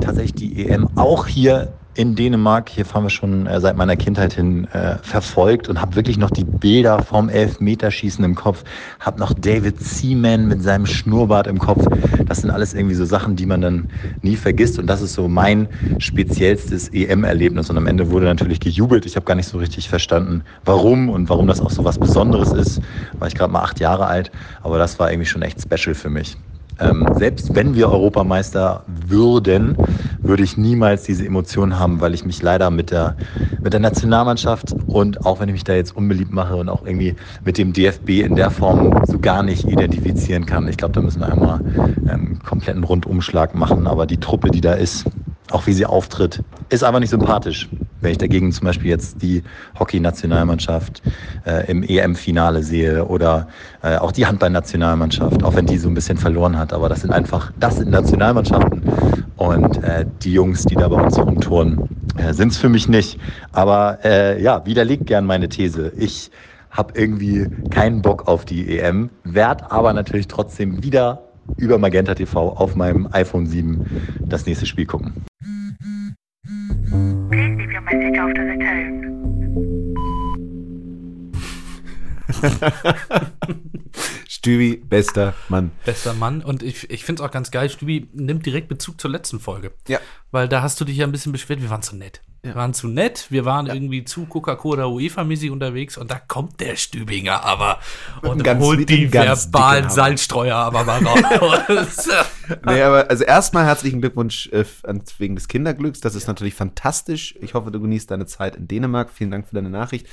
tatsächlich 0.00 0.34
die 0.34 0.68
EM 0.68 0.88
auch 0.96 1.26
hier 1.26 1.77
in 1.98 2.14
Dänemark, 2.14 2.68
hier 2.68 2.84
fahren 2.84 3.02
wir 3.02 3.10
schon 3.10 3.48
äh, 3.48 3.60
seit 3.60 3.76
meiner 3.76 3.96
Kindheit 3.96 4.32
hin, 4.32 4.68
äh, 4.68 4.98
verfolgt 5.02 5.68
und 5.68 5.80
habe 5.80 5.96
wirklich 5.96 6.16
noch 6.16 6.30
die 6.30 6.44
Bilder 6.44 7.02
vom 7.02 7.28
Elfmeterschießen 7.28 8.24
im 8.24 8.36
Kopf, 8.36 8.62
habe 9.00 9.18
noch 9.18 9.32
David 9.34 9.80
Seaman 9.80 10.46
mit 10.46 10.62
seinem 10.62 10.86
Schnurrbart 10.86 11.48
im 11.48 11.58
Kopf. 11.58 11.84
Das 12.28 12.40
sind 12.40 12.52
alles 12.52 12.72
irgendwie 12.72 12.94
so 12.94 13.04
Sachen, 13.04 13.34
die 13.34 13.46
man 13.46 13.60
dann 13.60 13.88
nie 14.22 14.36
vergisst 14.36 14.78
und 14.78 14.86
das 14.86 15.02
ist 15.02 15.14
so 15.14 15.26
mein 15.26 15.66
speziellstes 15.98 16.88
EM-Erlebnis 16.92 17.68
und 17.68 17.76
am 17.76 17.88
Ende 17.88 18.12
wurde 18.12 18.26
natürlich 18.26 18.60
gejubelt. 18.60 19.04
Ich 19.04 19.16
habe 19.16 19.26
gar 19.26 19.34
nicht 19.34 19.48
so 19.48 19.58
richtig 19.58 19.88
verstanden, 19.88 20.44
warum 20.64 21.08
und 21.10 21.28
warum 21.28 21.48
das 21.48 21.60
auch 21.60 21.70
so 21.70 21.84
was 21.84 21.98
Besonderes 21.98 22.52
ist. 22.52 22.80
War 23.18 23.26
ich 23.26 23.34
gerade 23.34 23.52
mal 23.52 23.62
acht 23.62 23.80
Jahre 23.80 24.06
alt, 24.06 24.30
aber 24.60 24.78
das 24.78 25.00
war 25.00 25.10
irgendwie 25.10 25.26
schon 25.26 25.42
echt 25.42 25.60
special 25.60 25.96
für 25.96 26.10
mich. 26.10 26.36
Ähm, 26.80 27.06
selbst 27.16 27.54
wenn 27.54 27.74
wir 27.74 27.90
Europameister 27.90 28.84
würden, 28.86 29.76
würde 30.22 30.42
ich 30.42 30.56
niemals 30.56 31.02
diese 31.02 31.24
Emotionen 31.26 31.78
haben, 31.78 32.00
weil 32.00 32.14
ich 32.14 32.24
mich 32.24 32.40
leider 32.42 32.70
mit 32.70 32.90
der, 32.90 33.16
mit 33.64 33.72
der 33.72 33.80
Nationalmannschaft 33.80 34.76
und 34.86 35.26
auch 35.26 35.40
wenn 35.40 35.48
ich 35.48 35.54
mich 35.54 35.64
da 35.64 35.74
jetzt 35.74 35.96
unbeliebt 35.96 36.32
mache 36.32 36.56
und 36.56 36.68
auch 36.68 36.86
irgendwie 36.86 37.16
mit 37.44 37.58
dem 37.58 37.72
DFB 37.72 38.10
in 38.20 38.36
der 38.36 38.50
Form 38.50 39.04
so 39.06 39.18
gar 39.18 39.42
nicht 39.42 39.68
identifizieren 39.68 40.46
kann. 40.46 40.68
Ich 40.68 40.76
glaube, 40.76 40.92
da 40.92 41.00
müssen 41.00 41.20
wir 41.20 41.28
einmal 41.28 41.62
ähm, 42.06 42.26
einen 42.26 42.38
kompletten 42.42 42.84
Rundumschlag 42.84 43.54
machen. 43.54 43.86
Aber 43.86 44.06
die 44.06 44.18
Truppe, 44.18 44.50
die 44.50 44.60
da 44.60 44.74
ist, 44.74 45.06
auch 45.50 45.66
wie 45.66 45.72
sie 45.72 45.86
auftritt, 45.86 46.42
ist 46.68 46.84
einfach 46.84 47.00
nicht 47.00 47.10
sympathisch. 47.10 47.68
Wenn 48.00 48.12
ich 48.12 48.18
dagegen 48.18 48.52
zum 48.52 48.66
Beispiel 48.66 48.90
jetzt 48.90 49.22
die 49.22 49.42
Hockey-Nationalmannschaft 49.78 51.02
äh, 51.46 51.70
im 51.70 51.82
EM-Finale 51.82 52.62
sehe 52.62 53.04
oder 53.04 53.48
äh, 53.82 53.96
auch 53.96 54.12
die 54.12 54.26
Handball-Nationalmannschaft, 54.26 55.42
auch 55.42 55.56
wenn 55.56 55.66
die 55.66 55.78
so 55.78 55.88
ein 55.88 55.94
bisschen 55.94 56.18
verloren 56.18 56.56
hat, 56.58 56.72
aber 56.72 56.88
das 56.88 57.00
sind 57.00 57.12
einfach, 57.12 57.52
das 57.58 57.76
sind 57.76 57.90
Nationalmannschaften 57.90 58.82
und 59.36 59.82
äh, 59.82 60.04
die 60.22 60.32
Jungs, 60.32 60.64
die 60.64 60.74
da 60.74 60.88
bei 60.88 61.00
uns 61.02 61.18
rumtouren, 61.18 61.88
äh, 62.16 62.32
sind 62.32 62.52
es 62.52 62.58
für 62.58 62.68
mich 62.68 62.88
nicht. 62.88 63.18
Aber 63.52 63.98
äh, 64.04 64.42
ja, 64.42 64.64
widerlegt 64.66 65.06
gern 65.06 65.26
meine 65.26 65.48
These. 65.48 65.92
Ich 65.96 66.30
habe 66.70 66.92
irgendwie 66.98 67.48
keinen 67.70 68.02
Bock 68.02 68.28
auf 68.28 68.44
die 68.44 68.78
EM, 68.78 69.10
werd 69.24 69.72
aber 69.72 69.92
natürlich 69.92 70.28
trotzdem 70.28 70.82
wieder 70.82 71.22
über 71.56 71.78
Magenta 71.78 72.14
TV 72.14 72.50
auf 72.50 72.76
meinem 72.76 73.08
iPhone 73.12 73.46
7 73.46 73.86
das 74.20 74.46
nächste 74.46 74.66
Spiel 74.66 74.86
gucken. 74.86 75.12
Stübi, 84.28 84.76
bester 84.76 85.34
Mann. 85.48 85.70
Bester 85.84 86.12
Mann. 86.14 86.42
Und 86.42 86.62
ich, 86.62 86.90
ich 86.90 87.04
finde 87.04 87.22
es 87.22 87.28
auch 87.28 87.32
ganz 87.32 87.50
geil, 87.50 87.70
Stübi 87.70 88.08
nimmt 88.12 88.46
direkt 88.46 88.68
Bezug 88.68 89.00
zur 89.00 89.10
letzten 89.10 89.40
Folge. 89.40 89.72
Ja. 89.88 89.98
Weil 90.30 90.48
da 90.48 90.62
hast 90.62 90.80
du 90.80 90.84
dich 90.84 90.96
ja 90.98 91.06
ein 91.06 91.12
bisschen 91.12 91.32
beschwert, 91.32 91.62
wir 91.62 91.70
waren 91.70 91.82
zu 91.82 91.96
nett. 91.96 92.20
Wir 92.42 92.54
waren 92.54 92.72
zu 92.72 92.86
nett, 92.86 93.26
wir 93.30 93.44
waren 93.44 93.66
irgendwie 93.66 94.04
zu 94.04 94.24
Coca-Cola 94.26 94.84
UEFA-mäßig 94.84 95.50
unterwegs 95.50 95.98
und 95.98 96.08
da 96.10 96.20
kommt 96.20 96.60
der 96.60 96.76
Stübinger 96.76 97.42
aber 97.44 97.80
und 98.22 98.44
ganz- 98.44 98.62
holt 98.64 98.88
die 98.88 99.12
verbalen. 99.12 99.90
Salzstreuer 99.90 100.54
aber 100.56 100.84
mal 100.84 101.04
raus. 101.04 102.08
Nee, 102.64 102.80
aber 102.80 103.10
also 103.10 103.24
erstmal 103.24 103.66
herzlichen 103.66 104.00
Glückwunsch 104.00 104.46
äh, 104.52 104.64
wegen 105.18 105.34
des 105.34 105.48
Kinderglücks. 105.48 106.00
Das 106.00 106.14
ist 106.14 106.28
natürlich 106.28 106.54
fantastisch. 106.54 107.34
Ich 107.42 107.52
hoffe, 107.52 107.70
du 107.70 107.78
genießt 107.78 108.10
deine 108.10 108.24
Zeit 108.24 108.56
in 108.56 108.66
Dänemark. 108.66 109.10
Vielen 109.10 109.30
Dank 109.30 109.46
für 109.48 109.54
deine 109.54 109.68
Nachricht. 109.68 110.06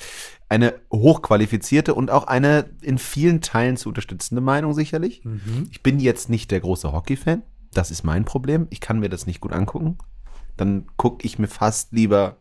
Eine 0.48 0.76
hochqualifizierte 0.94 1.96
und 1.96 2.12
auch 2.12 2.28
eine 2.28 2.70
in 2.82 2.98
vielen 2.98 3.42
Teilen 3.42 3.78
zu 3.78 3.90
unterstützende 3.90 4.42
Meinung 4.42 4.74
sicherlich. 4.74 5.24
Ich 5.72 5.82
bin 5.82 6.00
jetzt 6.00 6.30
nicht 6.30 6.52
der 6.52 6.60
große 6.60 6.92
Hockey-Fan. 6.92 7.42
Das 7.74 7.92
ist 7.92 8.04
mein 8.04 8.26
Problem. 8.26 8.68
Ich 8.70 8.80
kann 8.80 9.00
mir 9.00 9.10
das 9.10 9.26
nicht 9.26 9.42
gut 9.42 9.54
angucken. 9.54 9.98
Dann 10.56 10.86
gucke 10.98 11.26
ich 11.26 11.40
mir 11.40 11.48
fast 11.48 11.92
lieber 11.94 12.38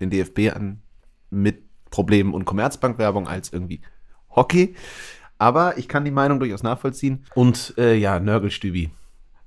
den 0.00 0.10
DFB 0.10 0.54
an 0.54 0.82
mit 1.30 1.62
Problemen 1.90 2.32
und 2.34 2.44
Commerzbank-Werbung 2.46 3.28
als 3.28 3.52
irgendwie 3.52 3.82
Hockey. 4.30 4.74
Aber 5.38 5.76
ich 5.78 5.88
kann 5.88 6.04
die 6.04 6.10
Meinung 6.10 6.40
durchaus 6.40 6.62
nachvollziehen. 6.62 7.26
Und 7.34 7.74
äh, 7.76 7.94
ja, 7.94 8.18
Nörgelstübi. 8.18 8.90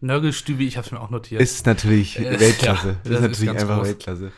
Nörgelstübi, 0.02 0.68
ich 0.68 0.78
habe 0.78 0.86
es 0.86 0.92
mir 0.92 1.02
auch 1.02 1.10
notiert. 1.10 1.42
Ist 1.42 1.66
natürlich 1.66 2.20
Äh, 2.20 2.40
Weltklasse. 2.40 2.88
ja, 3.04 3.04
ist 3.04 3.06
das 3.06 3.14
ist 3.16 3.22
natürlich 3.22 3.46
ganz 3.48 3.62
einfach 3.62 3.78
groß. 3.78 3.88
Weltklasse. 3.88 4.32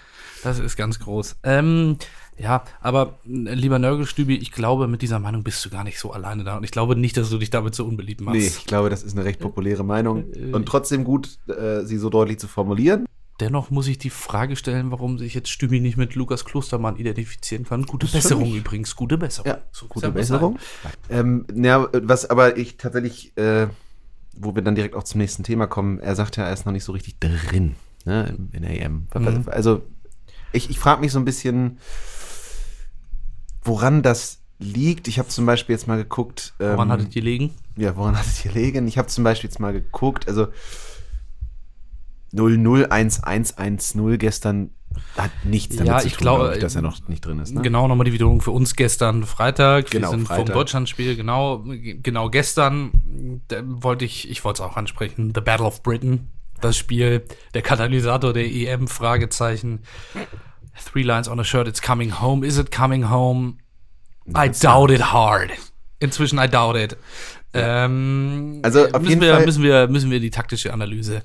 Das 0.43 0.59
ist 0.59 0.75
ganz 0.77 0.99
groß. 0.99 1.37
Ähm, 1.43 1.97
ja, 2.37 2.63
aber 2.81 3.17
äh, 3.25 3.53
lieber 3.53 3.79
Nörgelstübi, 3.79 4.35
ich 4.35 4.51
glaube, 4.51 4.87
mit 4.87 5.01
dieser 5.01 5.19
Meinung 5.19 5.43
bist 5.43 5.63
du 5.65 5.69
gar 5.69 5.83
nicht 5.83 5.99
so 5.99 6.11
alleine 6.11 6.43
da. 6.43 6.57
Und 6.57 6.63
ich 6.63 6.71
glaube 6.71 6.95
nicht, 6.95 7.17
dass 7.17 7.29
du 7.29 7.37
dich 7.37 7.49
damit 7.49 7.75
so 7.75 7.85
unbeliebt 7.85 8.21
machst. 8.21 8.39
Nee, 8.39 8.47
ich 8.47 8.65
glaube, 8.65 8.89
das 8.89 9.03
ist 9.03 9.15
eine 9.15 9.25
recht 9.25 9.39
populäre 9.39 9.83
Meinung. 9.83 10.25
Äh, 10.33 10.53
Und 10.53 10.65
trotzdem 10.67 11.03
gut, 11.03 11.37
äh, 11.47 11.83
sie 11.83 11.97
so 11.97 12.09
deutlich 12.09 12.39
zu 12.39 12.47
formulieren. 12.47 13.05
Dennoch 13.39 13.69
muss 13.69 13.87
ich 13.87 13.99
die 13.99 14.09
Frage 14.09 14.55
stellen, 14.55 14.89
warum 14.89 15.19
sich 15.19 15.35
jetzt 15.35 15.49
Stübi 15.49 15.79
nicht 15.79 15.95
mit 15.95 16.15
Lukas 16.15 16.43
Klostermann 16.43 16.97
identifizieren 16.97 17.65
kann. 17.65 17.83
Gute 17.83 18.07
Besserung 18.07 18.51
übrigens, 18.55 18.95
gute 18.95 19.17
Besserung. 19.17 19.51
Ja, 19.51 19.59
So 19.71 19.85
gute 19.85 20.11
Besserung. 20.11 20.57
Ähm, 21.09 21.45
ja, 21.53 21.87
was 21.91 22.27
aber 22.27 22.57
ich 22.57 22.77
tatsächlich, 22.77 23.37
äh, 23.37 23.67
wo 24.35 24.55
wir 24.55 24.63
dann 24.63 24.73
direkt 24.73 24.95
auch 24.95 25.03
zum 25.03 25.19
nächsten 25.19 25.43
Thema 25.43 25.67
kommen, 25.67 25.99
er 25.99 26.15
sagt 26.15 26.37
ja, 26.37 26.45
er 26.45 26.53
ist 26.53 26.65
noch 26.65 26.73
nicht 26.73 26.83
so 26.83 26.93
richtig 26.93 27.19
drin 27.19 27.75
ne, 28.05 28.35
in 28.53 28.63
der 28.63 28.81
EM. 28.81 29.07
Mhm. 29.13 29.43
Also 29.47 29.83
ich, 30.51 30.69
ich 30.71 30.79
frage 30.79 31.01
mich 31.01 31.11
so 31.11 31.19
ein 31.19 31.25
bisschen, 31.25 31.77
woran 33.67 34.01
das 34.01 34.39
liegt. 34.59 35.07
Ich 35.07 35.19
habe 35.19 35.27
zum 35.29 35.45
Beispiel 35.45 35.73
jetzt 35.75 35.87
mal 35.87 35.97
geguckt. 35.97 36.53
sein. 36.57 36.71
Woran 36.73 36.87
ähm, 36.89 36.93
hattet 36.93 37.15
ihr 37.15 37.21
liegen? 37.21 37.53
Ja, 37.75 37.95
woran 37.95 38.17
hat 38.17 38.25
es 38.25 38.39
hier 38.39 38.51
liegen? 38.51 38.87
Ich 38.87 38.97
habe 38.97 39.07
zum 39.07 39.23
Beispiel 39.23 39.49
jetzt 39.49 39.59
mal 39.59 39.73
geguckt, 39.73 40.27
also 40.27 40.47
0-0-1-1-1-0 42.33 44.17
gestern 44.17 44.71
hat 45.15 45.31
nichts 45.43 45.75
damit 45.75 45.91
Ja, 45.91 45.99
zu 45.99 46.07
ich 46.07 46.13
tun, 46.13 46.21
glaube, 46.21 46.43
glaub 46.45 46.55
ich, 46.55 46.61
dass 46.61 46.75
er 46.75 46.81
noch 46.81 47.07
nicht 47.07 47.23
drin 47.25 47.39
ist. 47.39 47.53
Ne? 47.53 47.61
Genau, 47.61 47.87
nochmal 47.87 48.05
die 48.05 48.13
Wiederholung 48.13 48.41
für 48.41 48.51
uns 48.51 48.75
gestern 48.75 49.23
Freitag. 49.25 49.91
Genau, 49.91 50.07
Wir 50.07 50.17
sind 50.17 50.27
Freitag. 50.27 50.47
vom 50.47 50.55
Deutschlandspiel, 50.55 51.15
genau, 51.15 51.63
genau 51.65 52.29
gestern 52.29 52.91
wollte 53.63 54.05
ich, 54.05 54.29
ich 54.29 54.43
wollte 54.43 54.63
es 54.63 54.67
auch 54.69 54.75
ansprechen, 54.75 55.33
The 55.35 55.41
Battle 55.41 55.65
of 55.65 55.83
Britain, 55.83 56.29
das 56.61 56.77
Spiel, 56.77 57.23
der 57.53 57.61
Katalysator 57.61 58.33
der 58.33 58.45
EM, 58.51 58.87
Fragezeichen. 58.87 59.81
Three 60.83 61.03
lines 61.03 61.27
on 61.27 61.39
a 61.39 61.43
shirt, 61.43 61.67
it's 61.67 61.81
coming 61.81 62.11
home. 62.21 62.45
Is 62.45 62.57
it 62.57 62.71
coming 62.71 63.09
home? 63.09 63.57
I 64.35 64.49
doubt 64.49 64.91
it 64.91 65.01
hard. 65.13 65.51
Inzwischen 65.99 66.37
I 66.39 66.47
doubt 66.47 66.75
it. 66.77 66.95
Ähm, 67.53 68.59
Also, 68.63 68.85
auf 68.85 68.91
müssen 68.93 69.07
jeden 69.09 69.21
wir, 69.21 69.33
Fall- 69.35 69.45
müssen 69.45 69.63
wir 69.63 69.87
müssen 69.87 70.11
wir 70.11 70.19
die 70.19 70.29
taktische 70.29 70.73
Analyse. 70.73 71.21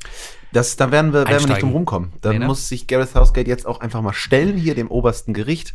Das, 0.52 0.76
da 0.76 0.90
werden 0.90 1.12
wir, 1.12 1.26
werden 1.26 1.40
wir 1.40 1.48
nicht 1.48 1.62
drum 1.62 1.72
rumkommen. 1.72 2.12
Da 2.20 2.30
Nee, 2.32 2.38
ne? 2.38 2.46
muss 2.46 2.68
sich 2.68 2.86
Gareth 2.86 3.10
Southgate 3.10 3.48
jetzt 3.48 3.66
auch 3.66 3.80
einfach 3.80 4.02
mal 4.02 4.12
stellen, 4.12 4.56
hier 4.56 4.74
dem 4.74 4.90
obersten 4.90 5.34
Gericht. 5.34 5.74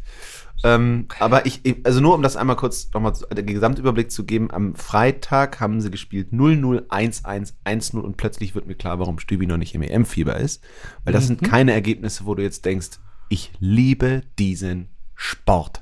Ähm, 0.64 1.08
aber 1.20 1.46
ich, 1.46 1.62
also 1.84 2.00
nur 2.00 2.16
um 2.16 2.24
das 2.24 2.36
einmal 2.36 2.56
kurz 2.56 2.90
nochmal 2.94 3.14
zu- 3.14 3.28
den 3.28 3.46
Gesamtüberblick 3.46 4.10
zu 4.12 4.24
geben, 4.26 4.50
am 4.52 4.74
Freitag 4.74 5.60
haben 5.60 5.82
sie 5.82 5.92
gespielt 5.92 6.32
0-0, 6.32 6.88
1-1, 6.90 7.54
1-0 7.64 8.00
und 8.00 8.18
plötzlich 8.18 8.56
wird 8.56 8.66
mir 8.66 8.74
klar, 8.76 8.98
warum 8.98 9.20
Stübi 9.20 9.46
noch 9.46 9.58
nicht 9.58 9.76
im 9.76 9.84
EM-Fieber 9.84 10.38
ist. 10.38 10.64
Weil 11.04 11.14
das 11.14 11.28
sind 11.28 11.44
keine 11.44 11.74
Ergebnisse, 11.74 12.26
wo 12.26 12.34
du 12.34 12.42
jetzt 12.42 12.66
denkst, 12.66 12.88
ich 13.30 13.52
liebe 13.60 14.22
diesen 14.38 14.90
Sport. 15.16 15.82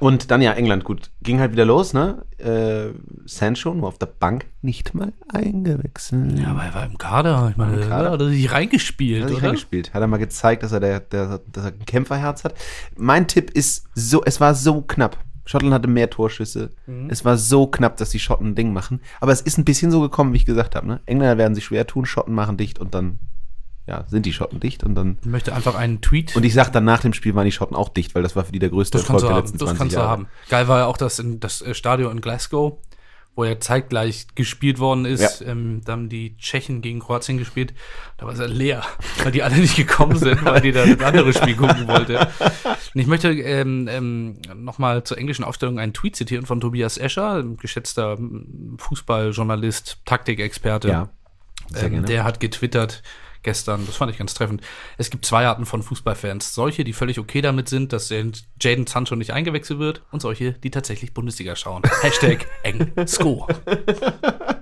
Und 0.00 0.30
dann 0.30 0.40
ja, 0.40 0.52
England, 0.52 0.84
gut, 0.84 1.10
ging 1.22 1.40
halt 1.40 1.52
wieder 1.52 1.66
los, 1.66 1.92
ne? 1.92 2.24
Äh, 2.38 2.98
Sancho 3.26 3.74
nur 3.74 3.86
auf 3.86 3.98
der 3.98 4.06
Bank 4.06 4.46
nicht 4.62 4.94
mal 4.94 5.12
eingewechselt. 5.28 6.38
Ja, 6.38 6.52
aber 6.52 6.64
er 6.64 6.74
war 6.74 6.86
im 6.86 6.96
Kader. 6.96 7.48
Ich 7.50 7.58
meine, 7.58 7.82
Im 7.82 7.88
Kader. 7.88 8.12
hat 8.12 8.20
er 8.20 8.28
sich 8.30 8.50
reingespielt, 8.50 9.22
Hat 9.22 9.28
sich 9.28 9.38
oder? 9.38 9.48
reingespielt. 9.48 9.92
Hat 9.92 10.00
er 10.00 10.06
mal 10.06 10.16
gezeigt, 10.16 10.62
dass 10.62 10.72
er, 10.72 10.80
der, 10.80 11.00
der, 11.00 11.40
dass 11.52 11.64
er 11.66 11.72
ein 11.72 11.84
Kämpferherz 11.84 12.44
hat. 12.44 12.54
Mein 12.96 13.28
Tipp 13.28 13.50
ist 13.50 13.84
so, 13.94 14.24
es 14.24 14.40
war 14.40 14.54
so 14.54 14.80
knapp. 14.80 15.18
Schottland 15.44 15.74
hatte 15.74 15.88
mehr 15.88 16.08
Torschüsse. 16.08 16.70
Es 17.08 17.24
war 17.24 17.36
so 17.36 17.66
knapp, 17.66 17.96
dass 17.96 18.10
die 18.10 18.20
Schotten 18.20 18.48
ein 18.48 18.54
Ding 18.54 18.72
machen. 18.72 19.00
Aber 19.20 19.32
es 19.32 19.40
ist 19.40 19.58
ein 19.58 19.64
bisschen 19.64 19.90
so 19.90 20.00
gekommen, 20.00 20.32
wie 20.32 20.36
ich 20.36 20.46
gesagt 20.46 20.76
habe. 20.76 20.86
Ne? 20.86 21.00
Engländer 21.06 21.38
werden 21.38 21.54
sich 21.54 21.64
schwer 21.64 21.86
tun, 21.86 22.06
Schotten 22.06 22.34
machen 22.34 22.56
dicht 22.56 22.78
und 22.78 22.94
dann 22.94 23.18
ja, 23.90 24.04
sind 24.06 24.24
die 24.24 24.32
Schotten 24.32 24.60
dicht 24.60 24.84
und 24.84 24.94
dann. 24.94 25.18
Ich 25.20 25.26
möchte 25.26 25.52
einfach 25.52 25.74
einen 25.74 26.00
Tweet. 26.00 26.36
Und 26.36 26.44
ich 26.44 26.54
sag 26.54 26.70
dann 26.70 26.84
nach 26.84 27.00
dem 27.00 27.12
Spiel 27.12 27.34
waren 27.34 27.44
die 27.44 27.50
Schotten 27.50 27.74
auch 27.74 27.88
dicht, 27.88 28.14
weil 28.14 28.22
das 28.22 28.36
war 28.36 28.44
für 28.44 28.52
die 28.52 28.60
der 28.60 28.68
größte 28.68 28.98
das 28.98 29.02
Erfolg 29.02 29.22
der 29.22 29.30
haben. 29.30 29.38
letzten 29.38 29.58
Das 29.58 29.66
20 29.66 29.78
kannst 29.78 29.96
du 29.96 30.00
haben. 30.00 30.28
Geil 30.48 30.68
war 30.68 30.78
ja 30.78 30.86
auch 30.86 30.96
das, 30.96 31.18
in, 31.18 31.40
das 31.40 31.60
äh, 31.60 31.74
Stadion 31.74 32.12
in 32.12 32.20
Glasgow, 32.20 32.78
wo 33.34 33.44
ja 33.44 33.58
zeitgleich 33.58 34.28
gespielt 34.36 34.78
worden 34.78 35.06
ist. 35.06 35.40
Ja. 35.40 35.48
Ähm, 35.48 35.80
da 35.84 35.92
haben 35.92 36.08
die 36.08 36.36
Tschechen 36.36 36.82
gegen 36.82 37.00
Kroatien 37.00 37.36
gespielt. 37.36 37.74
Da 38.16 38.26
war 38.26 38.32
es 38.32 38.38
ja 38.38 38.46
leer, 38.46 38.84
weil 39.24 39.32
die 39.32 39.42
alle 39.42 39.56
nicht 39.56 39.74
gekommen 39.74 40.16
sind, 40.16 40.44
weil 40.44 40.60
die 40.60 40.70
da 40.70 40.86
das 40.86 41.00
andere 41.04 41.32
Spiel 41.32 41.56
gucken 41.56 41.88
wollte. 41.88 42.28
Und 42.94 43.00
ich 43.00 43.08
möchte 43.08 43.32
ähm, 43.32 43.88
ähm, 43.90 44.36
nochmal 44.54 45.02
zur 45.02 45.18
englischen 45.18 45.42
Aufstellung 45.42 45.80
einen 45.80 45.94
Tweet 45.94 46.14
zitieren 46.14 46.46
von 46.46 46.60
Tobias 46.60 46.96
Escher, 46.96 47.42
ein 47.42 47.56
geschätzter 47.56 48.18
Fußballjournalist, 48.78 49.98
Taktikexperte. 50.04 50.88
Ja. 50.88 51.08
Sehr 51.72 51.90
Ähm, 51.90 52.04
der 52.04 52.22
hat 52.22 52.38
getwittert 52.38 53.02
gestern, 53.42 53.86
das 53.86 53.96
fand 53.96 54.12
ich 54.12 54.18
ganz 54.18 54.34
treffend. 54.34 54.62
Es 54.98 55.10
gibt 55.10 55.24
zwei 55.24 55.46
Arten 55.46 55.66
von 55.66 55.82
Fußballfans. 55.82 56.54
Solche, 56.54 56.84
die 56.84 56.92
völlig 56.92 57.18
okay 57.18 57.40
damit 57.40 57.68
sind, 57.68 57.92
dass 57.92 58.10
Jaden 58.10 58.86
Sancho 58.86 59.16
nicht 59.16 59.32
eingewechselt 59.32 59.78
wird 59.78 60.02
und 60.10 60.20
solche, 60.20 60.52
die 60.52 60.70
tatsächlich 60.70 61.14
Bundesliga 61.14 61.56
schauen. 61.56 61.82
Hashtag 62.02 62.46
eng 62.62 62.92
Sko. 63.06 63.46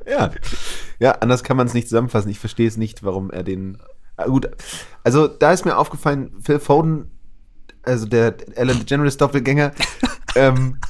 Ja. 0.09 0.31
ja, 0.99 1.13
anders 1.13 1.45
kann 1.45 1.59
man 1.59 1.67
es 1.67 1.75
nicht 1.75 1.87
zusammenfassen. 1.87 2.31
Ich 2.31 2.39
verstehe 2.39 2.67
es 2.67 2.79
nicht, 2.79 3.03
warum 3.03 3.31
er 3.31 3.43
den. 3.43 3.77
Ah, 4.17 4.25
gut, 4.25 4.49
also 5.05 5.29
da 5.29 5.53
ist 5.53 5.67
mir 5.67 5.77
aufgefallen, 5.77 6.33
Phil 6.41 6.59
Foden, 6.61 7.11
also 7.83 8.07
der 8.07 8.35
Ellen 8.57 8.79
DeGeneres 8.79 9.19
Doppelgänger, 9.19 9.73
ähm, 10.35 10.81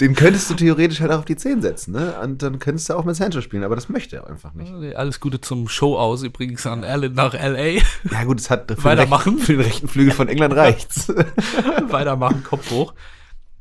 den 0.00 0.14
könntest 0.14 0.48
du 0.48 0.54
theoretisch 0.54 1.00
halt 1.00 1.12
auch 1.12 1.18
auf 1.18 1.24
die 1.26 1.36
10 1.36 1.60
setzen, 1.60 1.92
ne? 1.92 2.18
Und 2.22 2.42
dann 2.42 2.58
könntest 2.58 2.88
du 2.88 2.94
auch 2.94 3.04
mit 3.04 3.16
Sancho 3.16 3.42
spielen, 3.42 3.64
aber 3.64 3.74
das 3.74 3.88
möchte 3.88 4.16
er 4.16 4.26
einfach 4.26 4.54
nicht. 4.54 4.72
Alles 4.96 5.20
Gute 5.20 5.40
zum 5.40 5.68
Show 5.68 5.98
aus, 5.98 6.22
übrigens 6.22 6.66
an 6.66 6.84
Alan 6.84 7.12
nach 7.12 7.34
L.A. 7.34 7.82
Ja, 8.10 8.24
gut, 8.24 8.40
es 8.40 8.48
hat 8.48 8.70
für 8.70 8.76
den, 8.76 8.84
Weitermachen. 8.84 9.34
rechten, 9.34 9.46
für 9.46 9.52
den 9.52 9.62
rechten 9.62 9.88
Flügel 9.88 10.12
von 10.12 10.28
England 10.28 10.54
reicht's. 10.54 11.08
Weitermachen, 11.88 12.42
Kopf 12.42 12.70
hoch. 12.70 12.94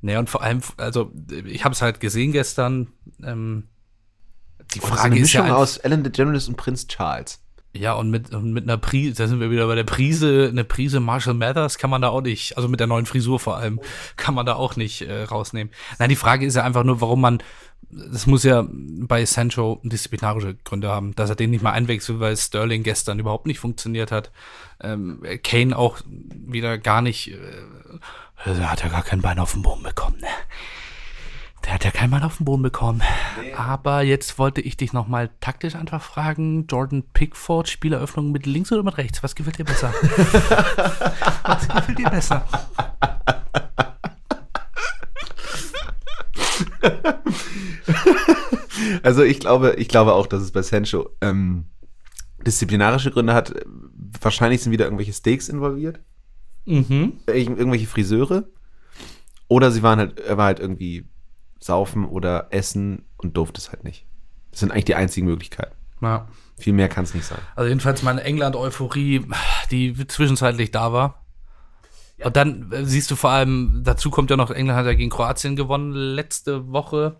Naja, 0.02 0.20
und 0.20 0.30
vor 0.30 0.42
allem, 0.42 0.62
also 0.78 1.12
ich 1.46 1.66
habe 1.66 1.74
es 1.74 1.82
halt 1.82 2.00
gesehen 2.00 2.32
gestern. 2.32 2.88
Ähm, 3.22 3.68
die 4.74 4.80
das 4.80 4.90
ist 4.90 4.96
Frage 4.96 5.14
eine 5.14 5.20
ist 5.20 5.34
ja 5.34 5.42
Mischung 5.42 5.58
aus 5.58 5.78
Ellen 5.78 6.04
DeGeneres 6.04 6.48
und 6.48 6.56
Prinz 6.56 6.88
Charles. 6.88 7.42
Ja, 7.74 7.94
und 7.94 8.10
mit, 8.10 8.32
mit 8.32 8.64
einer 8.64 8.78
Prise, 8.78 9.14
da 9.16 9.28
sind 9.28 9.40
wir 9.40 9.52
wieder 9.52 9.68
bei 9.68 9.76
der 9.76 9.84
Prise, 9.84 10.48
eine 10.50 10.64
Prise 10.64 11.00
Marshall 11.00 11.36
Mathers 11.36 11.78
kann 11.78 11.92
man 11.92 12.02
da 12.02 12.10
auch 12.10 12.22
nicht, 12.22 12.58
also 12.58 12.68
mit 12.68 12.80
der 12.80 12.88
neuen 12.88 13.06
Frisur 13.06 13.40
vor 13.40 13.58
allem, 13.58 13.80
kann 14.18 14.34
man 14.34 14.48
da 14.48 14.56
auch 14.56 14.76
nicht 14.76 15.02
äh, 15.04 15.24
rausnehmen. 15.24 15.72
Nein, 16.00 16.10
die 16.10 16.16
Frage 16.16 16.48
ist 16.48 16.56
ja 16.56 16.64
einfach 16.64 16.84
nur, 16.84 17.00
warum 17.00 17.22
man, 17.22 17.44
das 17.92 18.26
muss 18.26 18.44
ja 18.44 18.66
bei 18.68 19.24
Sancho 19.24 19.80
disziplinarische 19.84 20.56
Gründe 20.64 20.90
haben, 20.90 21.14
dass 21.14 21.30
er 21.30 21.36
den 21.36 21.52
nicht 21.52 21.62
mal 21.62 21.72
einwechselt, 21.72 22.20
weil 22.20 22.36
Sterling 22.36 22.82
gestern 22.82 23.20
überhaupt 23.20 23.46
nicht 23.46 23.60
funktioniert 23.60 24.12
hat. 24.12 24.32
Ähm, 24.82 25.22
Kane 25.44 25.78
auch 25.78 26.00
wieder 26.08 26.80
gar 26.80 27.04
nicht, 27.04 27.32
äh, 27.32 28.62
hat 28.64 28.82
ja 28.82 28.90
gar 28.90 29.04
kein 29.04 29.22
Bein 29.22 29.38
auf 29.38 29.54
den 29.54 29.62
Boden 29.62 29.84
bekommen, 29.84 30.18
ne? 30.20 30.28
Der 31.70 31.76
hat 31.76 31.86
ja 31.86 31.92
kein 31.92 32.10
Bein 32.10 32.24
auf 32.24 32.38
den 32.38 32.46
Boden 32.46 32.64
bekommen. 32.64 33.04
Aber 33.56 34.02
jetzt 34.02 34.40
wollte 34.40 34.60
ich 34.60 34.76
dich 34.76 34.92
nochmal 34.92 35.30
taktisch 35.40 35.76
einfach 35.76 36.02
fragen. 36.02 36.66
Jordan 36.66 37.04
Pickford, 37.14 37.70
Spieleröffnung 37.70 38.32
mit 38.32 38.48
links 38.48 38.72
oder 38.72 38.82
mit 38.82 38.98
rechts? 38.98 39.22
Was 39.22 39.36
gefällt 39.36 39.60
dir 39.60 39.66
besser? 39.66 39.94
Was 41.44 41.68
gefällt 41.68 42.00
dir 42.00 42.10
besser? 42.10 42.44
Also 49.04 49.24
ich 49.24 49.40
glaube, 49.40 49.76
ich 49.78 49.88
glaube 49.88 50.14
auch, 50.14 50.28
dass 50.28 50.42
es 50.42 50.52
bei 50.52 50.62
Sancho 50.62 51.10
ähm, 51.22 51.66
disziplinarische 52.46 53.12
Gründe 53.12 53.34
hat. 53.34 53.54
Wahrscheinlich 54.22 54.62
sind 54.62 54.72
wieder 54.72 54.86
irgendwelche 54.86 55.14
Steaks 55.14 55.50
involviert. 55.50 56.00
Mhm. 56.66 57.20
Irgend- 57.28 57.58
irgendwelche 57.60 57.88
Friseure. 57.88 58.46
Oder 59.48 59.72
sie 59.72 59.84
waren 59.84 60.00
halt, 60.00 60.20
er 60.20 60.38
war 60.38 60.46
halt 60.46 60.60
irgendwie 60.60 61.09
saufen 61.60 62.06
oder 62.06 62.48
essen 62.52 63.06
und 63.18 63.38
durfte 63.38 63.60
es 63.60 63.70
halt 63.70 63.84
nicht. 63.84 64.06
Das 64.52 64.62
sind 64.62 64.72
eigentlich 64.72 64.86
die 64.86 64.96
einzigen 64.96 65.28
Möglichkeiten. 65.28 65.76
Ja. 66.02 66.28
Viel 66.58 66.74
mehr 66.74 66.90
kann 66.90 67.04
es 67.04 67.14
nicht 67.14 67.26
sein. 67.26 67.40
Also 67.56 67.68
jedenfalls 67.68 68.04
meine 68.04 68.24
England-Euphorie, 68.24 69.26
die 69.72 70.08
zwischenzeitlich 70.08 70.72
da 70.72 70.92
war. 70.92 71.26
Und 72.24 72.36
dann 72.36 72.72
äh, 72.72 72.86
siehst 72.86 73.10
du 73.12 73.16
vor 73.16 73.30
allem, 73.30 73.82
dazu 73.84 74.10
kommt 74.10 74.30
ja 74.30 74.38
noch, 74.38 74.52
England 74.52 74.78
hat 74.78 74.86
ja 74.86 74.94
gegen 74.94 75.10
Kroatien 75.10 75.56
gewonnen 75.56 75.94
letzte 75.94 76.72
Woche. 76.72 77.18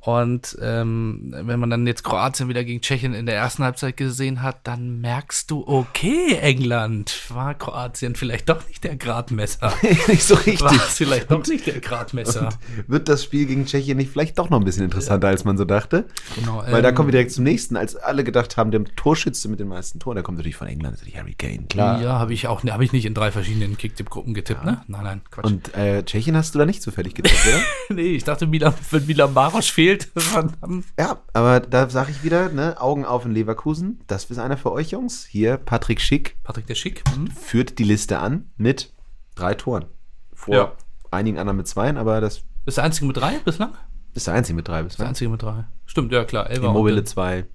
Und 0.00 0.56
ähm, 0.62 1.34
wenn 1.44 1.60
man 1.60 1.68
dann 1.68 1.86
jetzt 1.86 2.04
Kroatien 2.04 2.48
wieder 2.48 2.64
gegen 2.64 2.80
Tschechien 2.80 3.12
in 3.12 3.26
der 3.26 3.36
ersten 3.36 3.62
Halbzeit 3.62 3.96
gesehen 3.96 4.42
hat, 4.42 4.60
dann 4.64 5.00
merkst 5.00 5.50
du, 5.50 5.62
okay, 5.66 6.38
England, 6.40 7.24
war 7.28 7.54
Kroatien 7.54 8.14
vielleicht 8.14 8.48
doch 8.48 8.66
nicht 8.66 8.82
der 8.82 8.96
Gradmesser. 8.96 9.72
nicht 10.08 10.22
so 10.22 10.36
War 10.36 10.46
richtig. 10.46 10.72
es 10.76 10.96
vielleicht 10.96 11.30
doch 11.30 11.46
nicht 11.46 11.66
der 11.66 11.80
Gradmesser. 11.80 12.48
Wird 12.86 13.08
das 13.08 13.24
Spiel 13.24 13.44
gegen 13.44 13.66
Tschechien 13.66 13.98
nicht 13.98 14.10
vielleicht 14.10 14.38
doch 14.38 14.48
noch 14.48 14.58
ein 14.58 14.64
bisschen 14.64 14.84
interessanter, 14.84 15.28
als 15.28 15.44
man 15.44 15.58
so 15.58 15.66
dachte? 15.66 16.06
Genau, 16.36 16.64
Weil 16.66 16.80
da 16.80 16.88
ähm, 16.88 16.94
kommen 16.94 17.08
wir 17.08 17.12
direkt 17.12 17.32
zum 17.32 17.44
nächsten. 17.44 17.76
Als 17.76 17.94
alle 17.96 18.24
gedacht 18.24 18.56
haben, 18.56 18.70
der 18.70 18.84
Torschütze 18.96 19.48
mit 19.48 19.60
den 19.60 19.68
meisten 19.68 19.98
Toren, 19.98 20.14
der 20.14 20.22
kommt 20.22 20.38
natürlich 20.38 20.56
von 20.56 20.66
England, 20.68 20.96
natürlich 20.96 21.18
Harry 21.18 21.34
Kane, 21.34 21.66
klar. 21.68 22.00
Ja, 22.00 22.18
habe 22.18 22.32
ich 22.32 22.46
auch, 22.48 22.64
habe 22.64 22.84
ich 22.84 22.92
nicht 22.92 23.04
in 23.04 23.12
drei 23.12 23.30
verschiedenen 23.30 23.76
Kicktipp-Gruppen 23.76 24.32
getippt, 24.32 24.64
ne? 24.64 24.82
Nein, 24.86 25.04
nein, 25.04 25.20
Quatsch. 25.30 25.44
Und 25.44 25.74
äh, 25.74 26.02
Tschechien 26.04 26.36
hast 26.36 26.54
du 26.54 26.58
da 26.58 26.64
nicht 26.64 26.82
zufällig 26.82 27.14
getippt, 27.14 27.46
oder? 27.46 27.60
nee, 27.96 28.14
ich 28.14 28.24
dachte, 28.24 28.46
Milan, 28.46 28.72
wenn 28.90 29.06
Milan 29.06 29.34
Barosch 29.34 29.72
fehlt, 29.72 29.89
dann 30.60 30.84
ja, 30.98 31.18
aber 31.32 31.60
da 31.60 31.88
sage 31.90 32.10
ich 32.10 32.22
wieder, 32.24 32.48
ne, 32.50 32.80
Augen 32.80 33.04
auf 33.04 33.24
in 33.24 33.32
Leverkusen. 33.32 34.00
Das 34.06 34.24
ist 34.24 34.38
einer 34.38 34.56
für 34.56 34.72
euch, 34.72 34.90
Jungs. 34.90 35.24
Hier, 35.24 35.56
Patrick 35.56 36.00
Schick 36.00 36.36
Patrick 36.44 36.66
der 36.66 36.74
Schick. 36.74 37.02
Hm? 37.14 37.28
führt 37.28 37.78
die 37.78 37.84
Liste 37.84 38.18
an 38.18 38.50
mit 38.56 38.92
drei 39.34 39.54
Toren. 39.54 39.86
Vor 40.32 40.54
Ja. 40.54 40.72
einigen 41.10 41.38
anderen 41.38 41.56
mit 41.58 41.68
zweien, 41.68 41.96
aber 41.96 42.20
das 42.20 42.42
Ist 42.66 42.76
der 42.76 42.84
einzige 42.84 43.06
mit 43.06 43.16
drei 43.16 43.38
bislang? 43.44 43.72
ist 44.14 44.26
der 44.26 44.34
einzige 44.34 44.56
mit 44.56 44.66
drei 44.68 44.80
Ist 44.80 44.82
der 44.82 44.88
bislang. 44.88 45.08
einzige 45.08 45.30
mit 45.30 45.42
drei. 45.42 45.64
Stimmt, 45.86 46.12
ja 46.12 46.24
klar. 46.24 46.48
Elfer 46.50 46.68
Immobile 46.68 46.98
und- 47.00 47.08
zwei, 47.08 47.46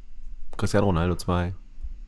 Cristiano 0.58 0.86
Ronaldo 0.88 1.16
zwei. 1.16 1.54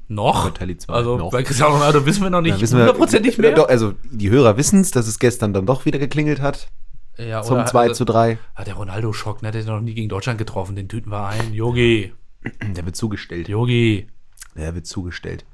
Noch? 0.09 0.43
Balotelli 0.43 0.77
zwei. 0.77 0.93
Also 0.93 1.17
Noch. 1.17 1.31
bei 1.31 1.43
Cristiano 1.43 1.73
Ronaldo 1.73 2.05
wissen 2.05 2.23
wir 2.23 2.29
noch 2.29 2.39
nicht 2.41 2.61
Ja, 2.61 2.67
hundertprozentig 2.79 3.37
mehr. 3.37 3.53
Doch, 3.53 3.67
also 3.67 3.93
die 4.09 4.29
Hörer 4.29 4.55
wissen 4.55 4.79
es, 4.79 4.91
dass 4.91 5.05
es 5.07 5.19
gestern 5.19 5.51
dann 5.53 5.65
doch 5.65 5.83
wieder 5.85 5.99
geklingelt 5.99 6.39
hat. 6.41 6.69
Ja, 7.17 7.41
Zum 7.41 7.55
oder- 7.57 7.65
2 7.65 7.81
also- 7.83 7.93
zu 7.95 8.05
3. 8.05 8.37
Ah, 8.55 8.63
der 8.63 8.75
Ronaldo-Schock, 8.75 9.41
ne? 9.41 9.51
Der 9.51 9.61
hat 9.61 9.67
noch 9.67 9.81
nie 9.81 9.93
gegen 9.93 10.09
Deutschland 10.09 10.37
getroffen. 10.37 10.75
Den 10.75 10.87
tüten 10.89 11.11
wir 11.11 11.25
ein. 11.27 11.53
Yogi. 11.53 12.13
Der 12.75 12.85
wird 12.85 12.95
zugestellt. 12.95 13.47
Yogi. 13.49 14.07
Der 14.55 14.73
wird 14.75 14.85
zugestellt. 14.87 15.45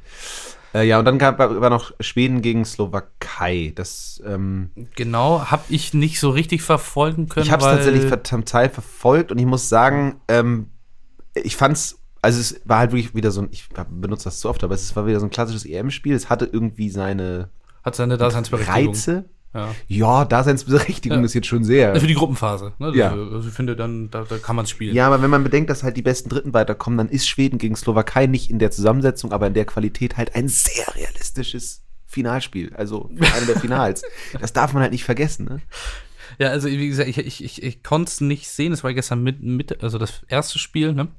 Äh, 0.73 0.87
ja, 0.87 0.97
und 0.99 1.05
dann 1.05 1.17
gab, 1.19 1.37
war 1.39 1.69
noch 1.69 1.91
Schweden 1.99 2.41
gegen 2.41 2.65
Slowakei. 2.65 3.73
Das, 3.75 4.21
ähm, 4.25 4.71
Genau, 4.95 5.45
habe 5.51 5.63
ich 5.69 5.93
nicht 5.93 6.19
so 6.19 6.29
richtig 6.31 6.61
verfolgen 6.63 7.29
können. 7.29 7.45
ich 7.45 7.51
habe 7.51 7.63
es 7.63 7.69
tatsächlich 7.69 8.11
zum 8.23 8.45
Teil 8.45 8.69
verfolgt 8.69 9.31
und 9.31 9.37
ich 9.37 9.45
muss 9.45 9.69
sagen, 9.69 10.19
ähm, 10.27 10.71
ich 11.35 11.55
fand's, 11.55 11.99
also 12.21 12.39
es 12.39 12.61
war 12.65 12.79
halt 12.79 12.91
wirklich 12.91 13.13
wieder 13.13 13.31
so 13.31 13.41
ein, 13.41 13.49
ich 13.51 13.69
benutze 13.89 14.25
das 14.25 14.39
zu 14.39 14.49
oft, 14.49 14.63
aber 14.63 14.73
es 14.75 14.95
war 14.95 15.05
wieder 15.05 15.19
so 15.19 15.27
ein 15.27 15.31
klassisches 15.31 15.65
EM-Spiel. 15.65 16.15
Es 16.15 16.29
hatte 16.29 16.45
irgendwie 16.51 16.89
seine 16.89 17.49
Hat 17.83 17.95
seine 17.95 18.17
Daseinsberechtigung. 18.17 18.93
Reize. 18.93 19.25
Ja. 19.53 19.75
Ja, 19.87 20.25
Daseinsberechtigung 20.25 21.19
Ja. 21.19 21.25
ist 21.25 21.33
jetzt 21.33 21.47
schon 21.47 21.63
sehr. 21.63 21.95
Für 21.95 22.07
die 22.07 22.15
Gruppenphase. 22.15 22.73
Ne? 22.79 22.91
Ja. 22.95 23.11
Also 23.11 23.47
ich 23.47 23.53
finde, 23.53 23.75
dann, 23.75 24.09
da, 24.09 24.23
da 24.27 24.37
kann 24.37 24.55
man 24.55 24.65
es 24.65 24.71
spielen. 24.71 24.95
Ja, 24.95 25.05
aber 25.07 25.21
wenn 25.21 25.29
man 25.29 25.43
bedenkt, 25.43 25.69
dass 25.69 25.83
halt 25.83 25.95
die 25.95 26.01
besten 26.01 26.29
Dritten 26.29 26.53
weiterkommen, 26.53 26.97
dann 26.97 27.09
ist 27.09 27.27
Schweden 27.27 27.57
gegen 27.59 27.75
Slowakei 27.75 28.25
nicht 28.25 28.49
in 28.49 28.59
der 28.59 28.71
Zusammensetzung, 28.71 29.31
aber 29.31 29.47
in 29.47 29.53
der 29.53 29.65
Qualität 29.65 30.17
halt 30.17 30.35
ein 30.35 30.47
sehr 30.47 30.87
realistisches 30.95 31.83
Finalspiel. 32.07 32.73
Also 32.75 33.09
für 33.15 33.33
eine 33.35 33.45
der 33.45 33.59
Finals. 33.59 34.03
Das 34.39 34.53
darf 34.53 34.73
man 34.73 34.81
halt 34.81 34.91
nicht 34.91 35.03
vergessen, 35.03 35.45
ne? 35.45 35.61
Ja, 36.39 36.49
also 36.49 36.67
wie 36.67 36.87
gesagt, 36.87 37.09
ich, 37.09 37.17
ich, 37.19 37.43
ich, 37.43 37.61
ich 37.61 37.83
konnte 37.83 38.09
es 38.09 38.21
nicht 38.21 38.47
sehen. 38.49 38.73
Es 38.73 38.83
war 38.83 38.93
gestern 38.93 39.21
mit, 39.21 39.43
mit, 39.43 39.83
also 39.83 39.99
das 39.99 40.23
erste 40.27 40.57
Spiel, 40.57 40.93
ne? 40.93 41.09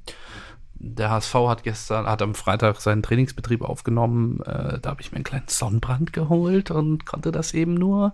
Der 0.87 1.09
HSV 1.09 1.33
hat 1.33 1.63
gestern, 1.63 2.05
hat 2.05 2.21
am 2.21 2.35
Freitag 2.35 2.79
seinen 2.79 3.01
Trainingsbetrieb 3.01 3.63
aufgenommen. 3.63 4.39
Äh, 4.41 4.79
da 4.79 4.91
habe 4.91 5.01
ich 5.01 5.11
mir 5.11 5.15
einen 5.15 5.23
kleinen 5.23 5.47
Sonnenbrand 5.47 6.13
geholt 6.13 6.69
und 6.69 7.07
konnte 7.07 7.31
das 7.31 7.55
eben 7.55 7.73
nur 7.73 8.13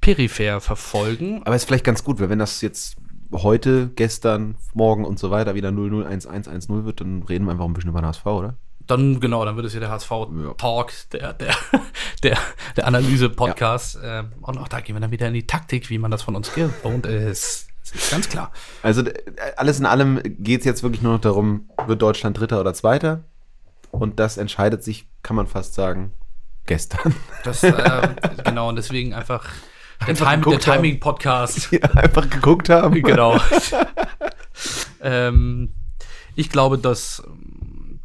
peripher 0.00 0.62
verfolgen. 0.62 1.42
Aber 1.44 1.54
ist 1.54 1.66
vielleicht 1.66 1.84
ganz 1.84 2.02
gut, 2.02 2.18
weil 2.18 2.30
wenn 2.30 2.38
das 2.38 2.62
jetzt 2.62 2.96
heute, 3.30 3.90
gestern, 3.94 4.56
morgen 4.72 5.04
und 5.04 5.18
so 5.18 5.30
weiter 5.30 5.54
wieder 5.54 5.68
0-0, 5.68 6.06
1-1, 6.06 6.48
1-0 6.48 6.84
wird, 6.86 7.02
dann 7.02 7.22
reden 7.24 7.44
wir 7.44 7.52
einfach 7.52 7.66
ein 7.66 7.74
bisschen 7.74 7.90
über 7.90 8.00
den 8.00 8.06
HSV, 8.06 8.24
oder? 8.24 8.56
Dann, 8.86 9.20
genau, 9.20 9.44
dann 9.44 9.56
wird 9.56 9.66
es 9.66 9.74
ja 9.74 9.80
der 9.80 9.90
HSV-Talk, 9.90 10.92
der, 11.12 11.34
der, 11.34 11.54
der, 12.22 12.38
der 12.76 12.86
Analyse-Podcast. 12.86 13.96
Äh, 14.02 14.24
und 14.40 14.56
auch 14.56 14.68
da 14.68 14.80
gehen 14.80 14.96
wir 14.96 15.00
dann 15.00 15.10
wieder 15.10 15.28
in 15.28 15.34
die 15.34 15.46
Taktik, 15.46 15.90
wie 15.90 15.98
man 15.98 16.10
das 16.10 16.22
von 16.22 16.36
uns 16.36 16.54
gewohnt 16.54 17.04
ist. 17.04 17.68
Ganz 18.10 18.28
klar. 18.28 18.52
Also 18.82 19.02
alles 19.56 19.80
in 19.80 19.86
allem 19.86 20.20
geht 20.22 20.60
es 20.60 20.66
jetzt 20.66 20.82
wirklich 20.82 21.02
nur 21.02 21.14
noch 21.14 21.20
darum, 21.20 21.68
wird 21.86 22.00
Deutschland 22.00 22.38
Dritter 22.38 22.60
oder 22.60 22.74
Zweiter? 22.74 23.24
Und 23.90 24.18
das 24.20 24.38
entscheidet 24.38 24.82
sich, 24.82 25.08
kann 25.22 25.36
man 25.36 25.46
fast 25.46 25.74
sagen, 25.74 26.12
gestern. 26.66 27.14
Das, 27.44 27.62
äh, 27.64 28.08
genau, 28.44 28.68
und 28.68 28.76
deswegen 28.76 29.12
einfach 29.14 29.46
der, 30.00 30.08
Einfach 30.08 30.50
der 30.50 30.52
haben. 30.54 30.60
Timing-Podcast. 30.60 31.68
Die 31.70 31.82
einfach 31.82 32.28
geguckt 32.28 32.68
haben. 32.68 33.02
genau. 33.02 33.38
ähm, 35.00 35.72
ich 36.34 36.50
glaube, 36.50 36.78
dass 36.78 37.22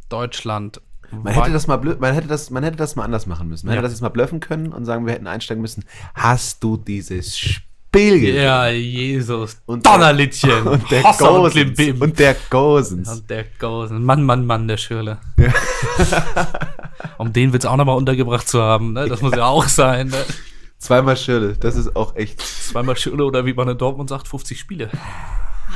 Deutschland. 0.08 0.80
Man 1.10 1.32
hätte 1.32 1.52
das 1.52 1.66
mal 1.66 1.76
blöd, 1.78 2.00
man 2.00 2.12
hätte 2.12 2.28
das, 2.28 2.50
man 2.50 2.62
hätte 2.62 2.76
das 2.76 2.94
mal 2.94 3.04
anders 3.04 3.26
machen 3.26 3.48
müssen. 3.48 3.66
Man 3.66 3.74
Ja. 3.74 3.78
hätte 3.78 3.86
das 3.86 3.92
jetzt 3.92 4.02
mal 4.02 4.10
bluffen 4.10 4.40
können 4.40 4.72
und 4.72 4.84
sagen, 4.84 5.06
wir 5.06 5.14
hätten 5.14 5.26
einsteigen 5.26 5.62
müssen. 5.62 5.84
Hast 6.14 6.62
du 6.62 6.76
dieses 6.76 7.38
Spiel 7.38 7.67
gesehen? 7.92 8.36
ja, 8.36 8.68
Jesus. 8.68 9.60
Und 9.66 9.84
der- 9.84 9.92
Donnerlittchen. 9.92 10.62
Und 10.66 10.90
der 10.90 11.02
Hossa 11.04 11.28
und 11.28 11.42
Gosens. 11.42 11.76
Klimbim. 11.76 12.02
Und 12.02 12.18
der 12.18 12.36
Gosens. 12.50 13.08
Und 13.08 13.30
der 13.30 13.44
Gosen. 13.58 14.04
Mann, 14.04 14.22
Mann, 14.24 14.46
Mann, 14.46 14.68
der 14.68 14.76
Schürle. 14.76 15.18
um 17.18 17.32
den 17.32 17.52
wird 17.52 17.64
es 17.64 17.70
auch 17.70 17.76
nochmal 17.76 17.96
untergebracht 17.96 18.48
zu 18.48 18.60
haben. 18.62 18.92
Ne? 18.92 19.08
Das 19.08 19.22
muss 19.22 19.34
ja 19.34 19.46
auch 19.46 19.66
sein. 19.68 20.08
Ne? 20.08 20.24
Zweimal 20.78 21.16
Schirle. 21.16 21.54
Das 21.58 21.76
ist 21.76 21.94
auch 21.96 22.14
echt. 22.16 22.40
Zweimal 22.40 22.96
Schürle 22.96 23.24
oder 23.24 23.46
wie 23.46 23.54
man 23.54 23.68
in 23.68 23.78
Dortmund 23.78 24.10
sagt, 24.10 24.28
50 24.28 24.58
Spiele. 24.58 24.90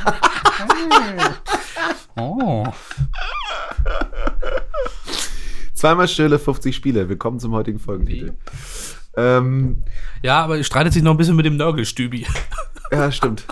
oh. 2.15 2.65
Zweimal 5.73 6.07
Schirle, 6.07 6.39
50 6.39 6.75
Spiele. 6.75 7.09
Willkommen 7.09 7.39
zum 7.39 7.51
heutigen 7.51 7.79
Folgentitel. 7.79 8.33
Ähm, 9.15 9.83
Ja, 10.23 10.43
aber 10.43 10.63
streitet 10.63 10.93
sich 10.93 11.03
noch 11.03 11.11
ein 11.11 11.17
bisschen 11.17 11.35
mit 11.35 11.45
dem 11.45 11.57
Nörgelstübi. 11.57 12.25
ja, 12.91 13.11
stimmt. 13.11 13.45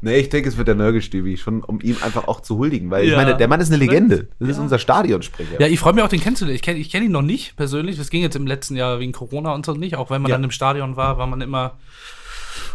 Nee, 0.00 0.16
ich 0.18 0.28
denke, 0.28 0.50
es 0.50 0.58
wird 0.58 0.68
der 0.68 0.74
Nörgelstübi, 0.74 1.38
schon 1.38 1.62
um 1.62 1.80
ihm 1.80 1.96
einfach 2.02 2.28
auch 2.28 2.40
zu 2.40 2.58
huldigen, 2.58 2.90
weil 2.90 3.04
ich 3.04 3.12
Ja. 3.12 3.16
meine, 3.16 3.36
der 3.38 3.48
Mann 3.48 3.60
ist 3.62 3.68
eine 3.68 3.78
Legende. 3.78 4.28
Das 4.38 4.50
ist 4.50 4.58
unser 4.58 4.78
Stadionsprecher. 4.78 5.58
Ja, 5.58 5.66
ich 5.66 5.78
freue 5.78 5.94
mich 5.94 6.04
auch, 6.04 6.08
den 6.08 6.20
kennenzulernen. 6.20 6.56
Ich 6.56 6.60
kenne 6.62 6.78
ich 6.78 6.90
kenn 6.90 7.02
ihn 7.02 7.12
noch 7.12 7.22
nicht 7.22 7.56
persönlich. 7.56 7.96
Das 7.96 8.10
ging 8.10 8.20
jetzt 8.20 8.36
im 8.36 8.46
letzten 8.46 8.76
Jahr 8.76 9.00
wegen 9.00 9.12
Corona 9.12 9.54
und 9.54 9.64
so 9.64 9.72
nicht. 9.72 9.96
Auch 9.96 10.10
wenn 10.10 10.20
man 10.20 10.30
Ja. 10.30 10.36
dann 10.36 10.44
im 10.44 10.50
Stadion 10.50 10.96
war, 10.96 11.16
war 11.16 11.26
man 11.26 11.40
immer 11.40 11.78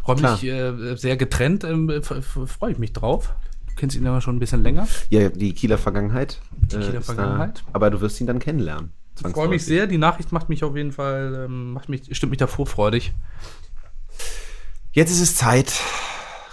räumlich 0.07 0.43
äh, 0.43 0.95
sehr 0.95 1.17
getrennt. 1.17 1.63
Ähm, 1.63 1.91
freue 2.01 2.71
ich 2.71 2.79
mich 2.79 2.93
drauf. 2.93 3.31
Du 3.67 3.75
kennst 3.75 3.95
ihn 3.95 4.07
aber 4.07 4.21
schon 4.21 4.35
ein 4.37 4.39
bisschen 4.39 4.63
länger. 4.63 4.87
Ja, 5.09 5.29
die 5.29 5.53
Kieler 5.53 5.77
Vergangenheit. 5.77 6.39
Die 6.51 6.77
Kieler 6.79 7.01
Vergangenheit. 7.01 7.63
aber 7.73 7.91
du 7.91 8.01
wirst 8.01 8.19
ihn 8.21 8.25
dann 8.27 8.39
kennenlernen. 8.39 8.91
Ich 9.25 9.33
freue 9.33 9.47
mich 9.47 9.65
sehr. 9.65 9.87
Die 9.87 9.97
Nachricht 9.97 10.31
macht 10.31 10.49
mich 10.49 10.63
auf 10.63 10.75
jeden 10.75 10.91
Fall, 10.91 11.45
ähm, 11.45 11.73
macht 11.73 11.89
mich, 11.89 12.03
stimmt 12.11 12.31
mich 12.31 12.39
da 12.39 12.47
vorfreudig. 12.47 13.13
Jetzt 14.91 15.11
ist 15.11 15.21
es 15.21 15.35
Zeit, 15.35 15.79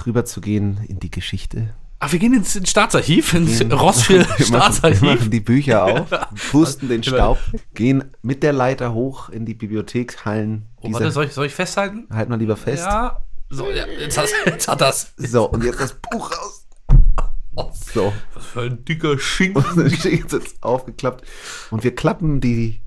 rüberzugehen 0.05 0.81
in 0.87 1.01
die 1.01 1.11
Geschichte. 1.11 1.75
Ach, 1.99 2.13
wir 2.13 2.19
gehen 2.19 2.35
ins, 2.35 2.55
ins 2.55 2.69
Staatsarchiv, 2.69 3.33
ins 3.33 3.63
Rossville 3.73 4.27
Wir 4.37 4.49
machen, 4.49 4.49
wir 4.49 4.59
machen 4.59 4.75
Staatsarchiv. 4.75 5.31
die 5.31 5.41
Bücher 5.41 5.85
auf, 5.85 6.09
pusten 6.51 6.89
den 6.89 7.03
Immer. 7.03 7.17
Staub, 7.17 7.39
gehen 7.73 8.05
mit 8.21 8.43
der 8.43 8.53
Leiter 8.53 8.93
hoch 8.93 9.31
in 9.31 9.47
die 9.47 9.55
Bibliothekshallen. 9.55 10.67
Oh, 10.83 10.93
warte, 10.93 11.11
soll 11.11 11.25
ich, 11.25 11.33
soll 11.33 11.47
ich 11.47 11.55
festhalten? 11.55 12.07
halt 12.13 12.29
mal 12.29 12.39
lieber 12.39 12.57
fest. 12.57 12.85
Ja. 12.85 13.23
So, 13.49 13.71
ja, 13.71 13.87
jetzt, 13.87 14.19
hast, 14.19 14.35
jetzt 14.45 14.69
hat 14.69 14.81
das. 14.81 15.15
So, 15.17 15.49
und 15.49 15.65
jetzt 15.65 15.81
das 15.81 15.95
Buch 15.95 16.31
raus. 16.33 16.66
So, 17.73 18.13
was 18.35 18.47
für 18.47 18.63
ein 18.63 18.85
dicker 18.85 19.19
Schinken. 19.19 19.91
steht 19.97 20.33
jetzt 20.33 20.63
aufgeklappt. 20.63 21.27
Und 21.71 21.85
wir 21.85 21.95
klappen 21.95 22.41
die, 22.41 22.81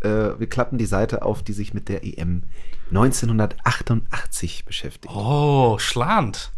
äh, 0.00 0.38
wir 0.38 0.48
klappen 0.48 0.78
die 0.78 0.86
Seite 0.86 1.22
auf, 1.22 1.42
die 1.42 1.52
sich 1.52 1.74
mit 1.74 1.88
der 1.88 2.04
EM 2.04 2.44
1988 2.90 4.64
beschäftigt. 4.64 5.12
Oh, 5.14 5.78
Schland. 5.78 6.52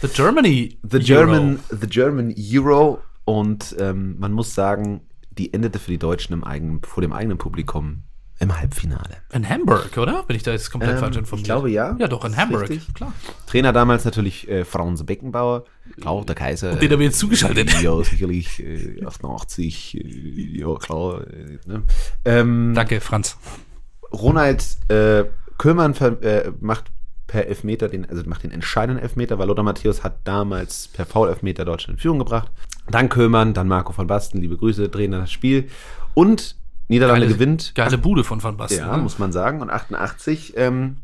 The 0.00 0.08
Germany. 0.08 0.78
The 0.82 0.96
Euro. 0.96 1.04
German, 1.04 1.60
the 1.68 1.86
German 1.86 2.34
Euro 2.52 3.00
und 3.24 3.76
ähm, 3.78 4.18
man 4.18 4.32
muss 4.32 4.54
sagen, 4.54 5.02
die 5.30 5.52
endete 5.52 5.78
für 5.78 5.90
die 5.90 5.98
Deutschen 5.98 6.32
im 6.32 6.44
eigenen, 6.44 6.82
vor 6.82 7.00
dem 7.00 7.12
eigenen 7.12 7.38
Publikum 7.38 8.02
im 8.42 8.58
Halbfinale. 8.58 9.18
In 9.32 9.48
Hamburg, 9.48 9.96
oder? 9.96 10.24
Bin 10.24 10.34
ich 10.34 10.42
da 10.42 10.50
jetzt 10.50 10.70
komplett 10.70 10.94
Ähm, 10.94 10.98
falsch 10.98 11.12
ich 11.12 11.18
informiert? 11.20 11.44
glaube, 11.46 11.70
ja. 11.70 11.96
Ja, 11.98 12.08
doch, 12.08 12.24
in 12.24 12.36
Hamburg. 12.36 12.62
richtig. 12.68 12.92
Klar. 12.92 13.12
Trainer 13.46 13.72
damals 13.72 14.04
natürlich 14.04 14.48
äh, 14.48 14.64
Franz 14.64 15.04
Beckenbauer, 15.04 15.64
klar, 16.00 16.24
der 16.24 16.34
Kaiser. 16.34 16.74
Den 16.74 16.90
haben 16.90 16.98
wir 16.98 17.06
jetzt 17.06 17.20
zugeschaltet. 17.20 17.70
Ja, 17.82 18.02
sicherlich 18.02 18.60
äh, 18.60 19.04
88, 19.04 19.96
äh, 19.96 20.58
ja 20.60 20.74
klar. 20.74 21.22
Äh, 21.28 21.58
ne? 21.66 21.82
ähm, 22.24 22.72
Danke, 22.74 23.00
Franz. 23.00 23.38
Ronald 24.12 24.64
äh, 24.88 25.24
Köhlmann 25.58 25.94
äh, 25.94 26.50
macht 26.60 26.86
per 27.28 27.46
Elfmeter, 27.46 27.88
den, 27.88 28.08
also 28.10 28.22
macht 28.26 28.42
den 28.42 28.50
entscheidenden 28.50 29.02
Elfmeter, 29.02 29.38
weil 29.38 29.46
Lothar 29.46 29.64
Matthäus 29.64 30.02
hat 30.02 30.18
damals 30.24 30.88
per 30.88 31.06
Foul-Elfmeter 31.06 31.64
Deutschland 31.64 31.98
in 31.98 32.02
Führung 32.02 32.18
gebracht. 32.18 32.50
Dann 32.90 33.08
Köhlmann, 33.08 33.54
dann 33.54 33.68
Marco 33.68 33.92
von 33.92 34.08
Basten, 34.08 34.40
liebe 34.40 34.56
Grüße, 34.56 34.88
drehen 34.88 35.12
das 35.12 35.30
Spiel. 35.30 35.68
Und 36.14 36.56
Niederlande 36.92 37.26
Geile- 37.26 37.34
gewinnt. 37.34 37.72
Geile 37.74 37.98
Bude 37.98 38.24
von 38.24 38.42
Van 38.42 38.56
Basten. 38.56 38.78
Ja, 38.78 38.96
ne? 38.96 39.02
muss 39.02 39.18
man 39.18 39.32
sagen. 39.32 39.60
Und 39.60 39.70
88 39.70 40.54
ähm, 40.56 40.98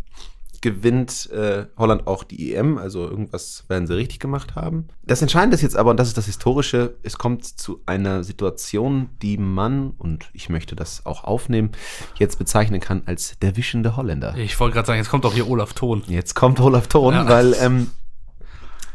gewinnt 0.60 1.30
äh, 1.30 1.66
Holland 1.76 2.06
auch 2.06 2.24
die 2.24 2.54
EM. 2.54 2.78
Also 2.78 3.08
irgendwas 3.08 3.64
werden 3.68 3.86
sie 3.86 3.94
richtig 3.94 4.18
gemacht 4.18 4.56
haben. 4.56 4.88
Das 5.04 5.22
Entscheidende 5.22 5.54
ist 5.54 5.62
jetzt 5.62 5.76
aber, 5.76 5.90
und 5.90 5.98
das 6.00 6.08
ist 6.08 6.16
das 6.18 6.26
Historische, 6.26 6.96
es 7.04 7.16
kommt 7.16 7.44
zu 7.44 7.80
einer 7.86 8.24
Situation, 8.24 9.08
die 9.22 9.38
man, 9.38 9.90
und 9.98 10.28
ich 10.32 10.48
möchte 10.48 10.74
das 10.74 11.06
auch 11.06 11.22
aufnehmen, 11.24 11.70
jetzt 12.16 12.38
bezeichnen 12.38 12.80
kann 12.80 13.02
als 13.06 13.38
der 13.40 13.56
wischende 13.56 13.96
Holländer. 13.96 14.34
Ich 14.36 14.58
wollte 14.58 14.74
gerade 14.74 14.86
sagen, 14.86 14.98
jetzt 14.98 15.10
kommt 15.10 15.24
doch 15.24 15.34
hier 15.34 15.48
Olaf 15.48 15.74
Thon. 15.74 16.02
Jetzt 16.08 16.34
kommt 16.34 16.58
Olaf 16.60 16.88
Thon, 16.88 17.14
Ja. 17.14 17.28
weil 17.28 17.54
ähm, 17.60 17.90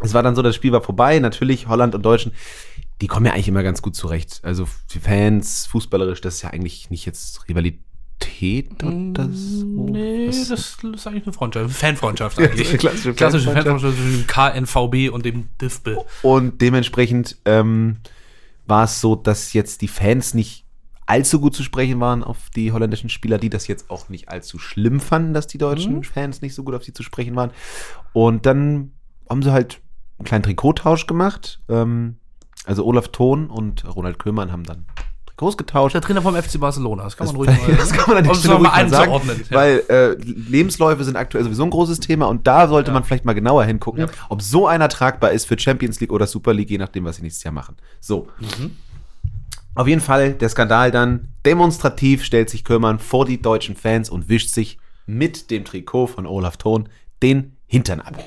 es 0.02 0.14
war 0.14 0.22
dann 0.22 0.36
so, 0.36 0.42
das 0.42 0.56
Spiel 0.56 0.74
war 0.74 0.82
vorbei. 0.82 1.18
Natürlich, 1.20 1.70
Holland 1.70 1.96
und 1.96 2.04
Deutschen, 2.04 2.34
die 3.02 3.08
kommen 3.08 3.26
ja 3.26 3.34
eigentlich 3.34 3.48
immer 3.48 3.64
ganz 3.64 3.82
gut 3.82 3.96
zurecht. 3.96 4.40
Also 4.44 4.68
die 4.94 5.00
Fans, 5.00 5.66
fußballerisch, 5.68 6.22
das 6.22 6.36
ist 6.36 6.42
ja 6.44 6.50
eigentlich 6.52 6.90
nicht 6.90 7.06
jetzt 7.06 7.48
Rivalität 7.50 8.82
oder 8.84 9.30
so. 9.32 9.66
Nee, 9.90 10.28
Was- 10.30 10.48
das 10.48 10.78
ist 10.82 11.08
eigentlich 11.08 11.24
eine 11.24 11.34
Freundschaft. 11.34 11.74
Fanfreundschaft 11.76 12.38
Ja, 12.40 12.46
eigentlich. 12.46 12.70
eine 12.70 12.78
klassische 12.78 13.14
klassische 13.16 13.52
Fanfreundschaft. 13.52 13.96
Zwischen 13.98 14.18
dem 14.20 14.28
KNVB 14.28 15.14
und 15.14 15.26
dem 15.26 15.50
DIFBE. 15.60 16.06
Und 16.22 16.62
dementsprechend 16.62 17.38
ähm, 17.46 17.98
war 18.66 18.86
es 18.86 19.02
so, 19.02 19.16
dass 19.16 19.52
jetzt 19.54 19.82
die 19.82 19.88
Fans 19.90 20.34
nicht 20.34 20.66
allzu 21.06 21.42
gut 21.42 21.54
zu 21.54 21.64
sprechen 21.64 22.00
waren 22.00 22.24
auf 22.24 22.50
die 22.56 22.72
holländischen 22.72 23.10
Spieler, 23.10 23.38
die 23.38 23.50
das 23.50 23.68
jetzt 23.68 23.90
auch 23.90 24.08
nicht 24.08 24.30
allzu 24.30 24.58
schlimm 24.58 25.02
fanden, 25.02 25.34
dass 25.34 25.48
die 25.48 25.58
deutschen 25.58 25.98
Mhm. 25.98 26.04
Fans 26.04 26.42
nicht 26.42 26.56
so 26.56 26.64
gut 26.64 26.74
auf 26.76 26.86
sie 26.86 26.94
zu 26.94 27.04
sprechen 27.04 27.36
waren. 27.36 27.52
Und 28.14 28.46
dann 28.46 28.94
haben 29.30 29.42
sie 29.44 29.52
halt 29.52 29.82
einen 30.18 30.26
kleinen 30.26 30.44
Trikottausch 30.44 31.06
gemacht. 31.08 31.60
Ähm, 31.68 32.18
also 32.66 32.86
Olaf 32.86 33.10
Thon 33.10 33.50
und 33.50 33.84
Ronald 33.96 34.20
Köhlmann 34.20 34.52
haben 34.52 34.64
dann 34.64 34.86
Trikots 35.26 35.58
getauscht. 35.58 35.96
Der 35.96 36.02
Trainer 36.02 36.22
vom 36.22 36.36
FC 36.36 36.60
Barcelona, 36.60 37.04
das 37.04 37.18
kann 37.18 37.28
man 37.28 37.36
ruhig 37.36 37.50
das 37.78 37.92
kann 37.92 38.10
man 38.10 38.18
an 38.20 38.24
der 38.26 38.36
Stelle 38.36 38.60
mal 38.60 38.70
ruhig 38.70 38.84
mal 38.84 38.90
sagen. 38.90 39.12
Ja. 39.50 39.56
weil 39.58 39.84
äh, 39.90 40.14
Lebensläufe 40.22 41.04
sind 41.04 41.16
aktuell 41.16 41.44
sowieso 41.44 41.64
ein 41.64 41.70
großes 41.72 42.00
Thema 42.00 42.28
und 42.28 42.46
da 42.48 42.68
sollte 42.68 42.90
Ja. 42.90 42.94
man 42.94 43.04
vielleicht 43.04 43.26
mal 43.26 43.34
genauer 43.34 43.66
hingucken, 43.66 44.02
Ja. 44.02 44.08
ob 44.30 44.42
so 44.42 44.68
einer 44.68 44.90
tragbar 44.90 45.32
ist 45.32 45.46
für 45.46 45.58
Champions 45.58 46.00
League 46.00 46.12
oder 46.12 46.28
Super 46.28 46.54
League, 46.54 46.70
je 46.70 46.78
nachdem, 46.78 47.06
was 47.06 47.16
sie 47.18 47.24
nächstes 47.24 47.44
Jahr 47.44 47.54
machen. 47.54 47.76
So. 48.00 48.28
Mhm. 48.40 48.72
Auf 49.76 49.88
jeden 49.88 50.02
Fall 50.02 50.34
der 50.34 50.50
Skandal 50.50 50.92
dann. 50.92 51.30
Demonstrativ 51.46 52.24
stellt 52.24 52.50
sich 52.52 52.64
Köhlmann 52.64 53.00
vor 53.00 53.26
die 53.26 53.42
deutschen 53.42 53.76
Fans 53.76 54.10
und 54.10 54.30
wischt 54.30 54.50
sich 54.54 54.78
mit 55.08 55.50
dem 55.50 55.66
Trikot 55.66 56.08
von 56.08 56.28
Olaf 56.28 56.58
Thon 56.58 56.88
den 57.24 57.58
Hintern 57.66 58.00
ab. 58.00 58.24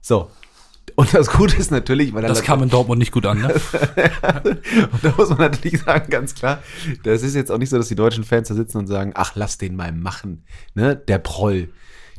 So. 0.00 0.30
Und 0.96 1.14
das 1.14 1.30
Gute 1.30 1.56
ist 1.56 1.70
natürlich, 1.70 2.12
weil 2.14 2.22
Das 2.22 2.42
kam 2.42 2.62
in 2.62 2.68
Dortmund 2.68 2.98
nicht 2.98 3.12
gut 3.12 3.26
an, 3.26 3.40
ne? 3.40 3.54
und 4.92 5.04
da 5.04 5.14
muss 5.16 5.30
man 5.30 5.38
natürlich 5.38 5.82
sagen, 5.82 6.10
ganz 6.10 6.34
klar, 6.34 6.62
das 7.02 7.22
ist 7.22 7.34
jetzt 7.34 7.50
auch 7.50 7.58
nicht 7.58 7.70
so, 7.70 7.78
dass 7.78 7.88
die 7.88 7.94
deutschen 7.94 8.24
Fans 8.24 8.48
da 8.48 8.54
sitzen 8.54 8.78
und 8.78 8.86
sagen, 8.86 9.12
ach, 9.14 9.32
lass 9.34 9.58
den 9.58 9.76
mal 9.76 9.92
machen, 9.92 10.44
ne, 10.74 10.96
der 10.96 11.18
Proll. 11.18 11.70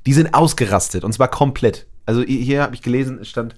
Die 0.06 0.14
sind 0.14 0.34
ausgerastet 0.34 1.04
und 1.04 1.14
zwar 1.14 1.30
komplett. 1.30 1.88
Also 2.06 2.22
hier- 2.22 2.62
habe 2.62 2.76
ich 2.76 2.82
gelesen, 2.82 3.20
es 3.22 3.30
stand, 3.30 3.56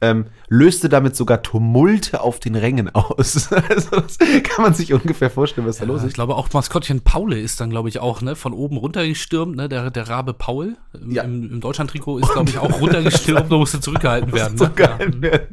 ähm, 0.00 0.26
löste 0.48 0.88
damit 0.88 1.16
sogar 1.16 1.42
Tumulte 1.42 2.20
auf 2.20 2.38
den 2.38 2.54
Rängen 2.54 2.88
aus. 2.94 3.50
Also 3.68 4.00
das 4.00 4.18
kann 4.18 4.62
man 4.64 4.74
sich 4.74 4.92
ungefähr 4.94 5.30
vorstellen, 5.30 5.66
was 5.66 5.78
da 5.78 5.84
los 5.84 6.02
ich 6.02 6.08
ist. 6.08 6.14
glaube 6.14 6.36
auch 6.36 6.48
Maskottchen 6.52 7.00
Paule 7.00 7.40
ist 7.40 7.60
dann, 7.60 7.70
glaube 7.70 7.88
ich, 7.88 7.98
auch 7.98 8.20
ne, 8.22 8.36
von 8.36 8.52
oben 8.52 8.76
runtergestürmt. 8.76 9.56
Ne, 9.56 9.68
der, 9.68 9.90
der 9.90 10.08
Rabe 10.08 10.32
Paul 10.34 10.76
im, 10.94 11.10
Ja. 11.10 11.22
im, 11.24 11.50
im 11.54 11.60
Deutschland-Trikot 11.60 12.18
ist, 12.20 12.32
glaube 12.32 12.50
ich, 12.50 12.58
auch 12.58 12.80
runtergestürmt 12.80 13.50
und 13.50 13.58
musste 13.58 13.80
zurückgehalten 13.80 14.32
werden. 14.32 14.56
Ne? 14.56 14.70
geil. 14.76 15.48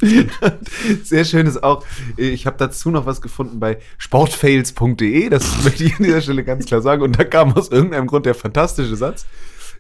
Sehr 1.03 1.25
schön 1.25 1.47
ist 1.47 1.63
auch, 1.63 1.84
ich 2.17 2.45
habe 2.45 2.58
dazu 2.60 2.91
noch 2.91 3.05
was 3.08 3.21
gefunden 3.21 3.60
bei 3.60 3.79
sportfails.de, 3.97 5.29
das 5.29 5.63
möchte 5.63 5.84
ich 5.84 5.95
an 5.97 6.03
dieser 6.03 6.21
Stelle 6.21 6.43
ganz 6.43 6.65
klar 6.65 6.81
sagen. 6.81 7.01
Und 7.01 7.17
da 7.19 7.23
kam 7.23 7.53
aus 7.53 7.69
irgendeinem 7.69 8.08
Grund 8.08 8.25
der 8.25 8.36
fantastische 8.36 8.95
Satz. 8.95 9.25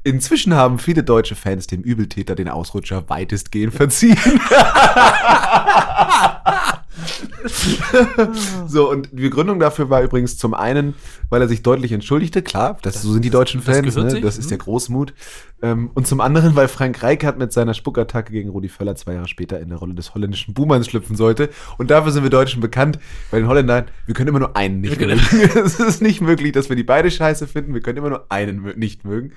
Inzwischen 0.05 0.53
haben 0.53 0.77
viele 0.77 1.03
deutsche 1.03 1.35
Fans 1.35 1.65
dem 1.65 1.81
Übeltäter 1.81 2.35
den 2.35 2.47
Ausrutscher 2.47 3.09
weitestgehend 3.09 3.73
verziehen. 3.73 4.15
so, 8.67 8.89
und 8.89 9.09
die 9.11 9.23
Begründung 9.23 9.59
dafür 9.59 9.89
war 9.89 10.01
übrigens 10.01 10.37
zum 10.37 10.53
einen, 10.53 10.95
weil 11.29 11.41
er 11.41 11.47
sich 11.47 11.63
deutlich 11.63 11.91
entschuldigte. 11.91 12.41
Klar, 12.41 12.77
das, 12.81 13.01
so 13.01 13.11
sind 13.11 13.23
die 13.23 13.29
deutschen 13.29 13.63
das 13.63 13.75
Fans, 13.75 13.95
gehört 13.95 14.13
ne? 14.13 14.21
das 14.21 14.37
ist 14.37 14.45
mhm. 14.45 14.49
der 14.49 14.57
Großmut. 14.59 15.13
Ähm, 15.61 15.91
und 15.93 16.05
zum 16.05 16.21
anderen, 16.21 16.55
weil 16.55 16.67
Frank 16.67 17.01
Rijkaard 17.01 17.37
mit 17.37 17.53
seiner 17.53 17.73
Spuckattacke 17.73 18.31
gegen 18.31 18.49
Rudi 18.49 18.69
Völler 18.69 18.95
zwei 18.95 19.13
Jahre 19.13 19.27
später 19.27 19.59
in 19.59 19.69
der 19.69 19.77
Rolle 19.77 19.93
des 19.93 20.13
holländischen 20.13 20.53
Buhmanns 20.53 20.87
schlüpfen 20.87 21.15
sollte. 21.15 21.49
Und 21.77 21.91
dafür 21.91 22.11
sind 22.11 22.23
wir 22.23 22.29
Deutschen 22.29 22.61
bekannt, 22.61 22.99
bei 23.31 23.39
den 23.39 23.47
Holländern, 23.47 23.85
wir 24.05 24.13
können 24.13 24.29
immer 24.29 24.39
nur 24.39 24.55
einen 24.55 24.81
nicht 24.81 24.99
Wir 24.99 25.07
mögen. 25.07 25.21
es 25.65 25.79
ist 25.79 26.01
nicht 26.01 26.21
möglich, 26.21 26.51
dass 26.51 26.69
wir 26.69 26.75
die 26.75 26.83
beide 26.83 27.09
scheiße 27.09 27.47
finden, 27.47 27.73
wir 27.73 27.81
können 27.81 27.97
immer 27.97 28.09
nur 28.09 28.25
einen 28.29 28.77
nicht 28.77 29.05
mögen. 29.05 29.31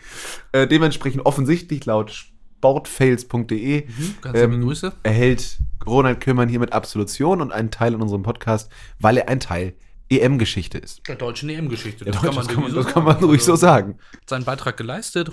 Äh, 0.53 0.67
dementsprechend 0.67 1.25
offensichtlich 1.25 1.85
laut 1.87 2.27
sportfails.de 2.59 3.87
ganz 4.21 4.39
liebe 4.39 4.59
Grüße. 4.61 4.93
erhält 5.03 5.59
Ronald 5.87 6.21
Köhlmann 6.21 6.49
hiermit 6.49 6.73
Absolution 6.73 7.41
und 7.41 7.53
einen 7.53 7.71
Teil 7.71 7.95
in 7.95 8.01
unserem 8.03 8.23
Podcast, 8.23 8.71
weil 8.99 9.17
er 9.17 9.29
ein 9.29 9.41
Teil 9.41 9.75
EM-Geschichte 10.11 10.79
ist. 10.79 11.07
Der 11.07 11.17
deutschen 11.17 11.49
EM-Geschichte. 11.51 12.05
Ja, 12.05 12.13
Das, 12.13 12.23
das, 12.23 12.49
kann 12.49 12.63
man, 12.63 12.75
das 12.75 12.87
kann 12.87 13.05
man 13.05 13.17
ruhig 13.17 13.43
so 13.45 13.53
Also, 13.53 13.61
sagen. 13.61 13.99
Seinen 14.27 14.45
Beitrag 14.45 14.77
geleistet. 14.77 15.31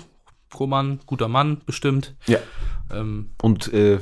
Koman, 0.52 1.00
guter 1.06 1.28
Mann, 1.28 1.62
bestimmt. 1.66 2.14
Ja. 2.26 2.38
Ähm, 2.92 3.30
Und 3.42 3.72
äh, 3.72 3.98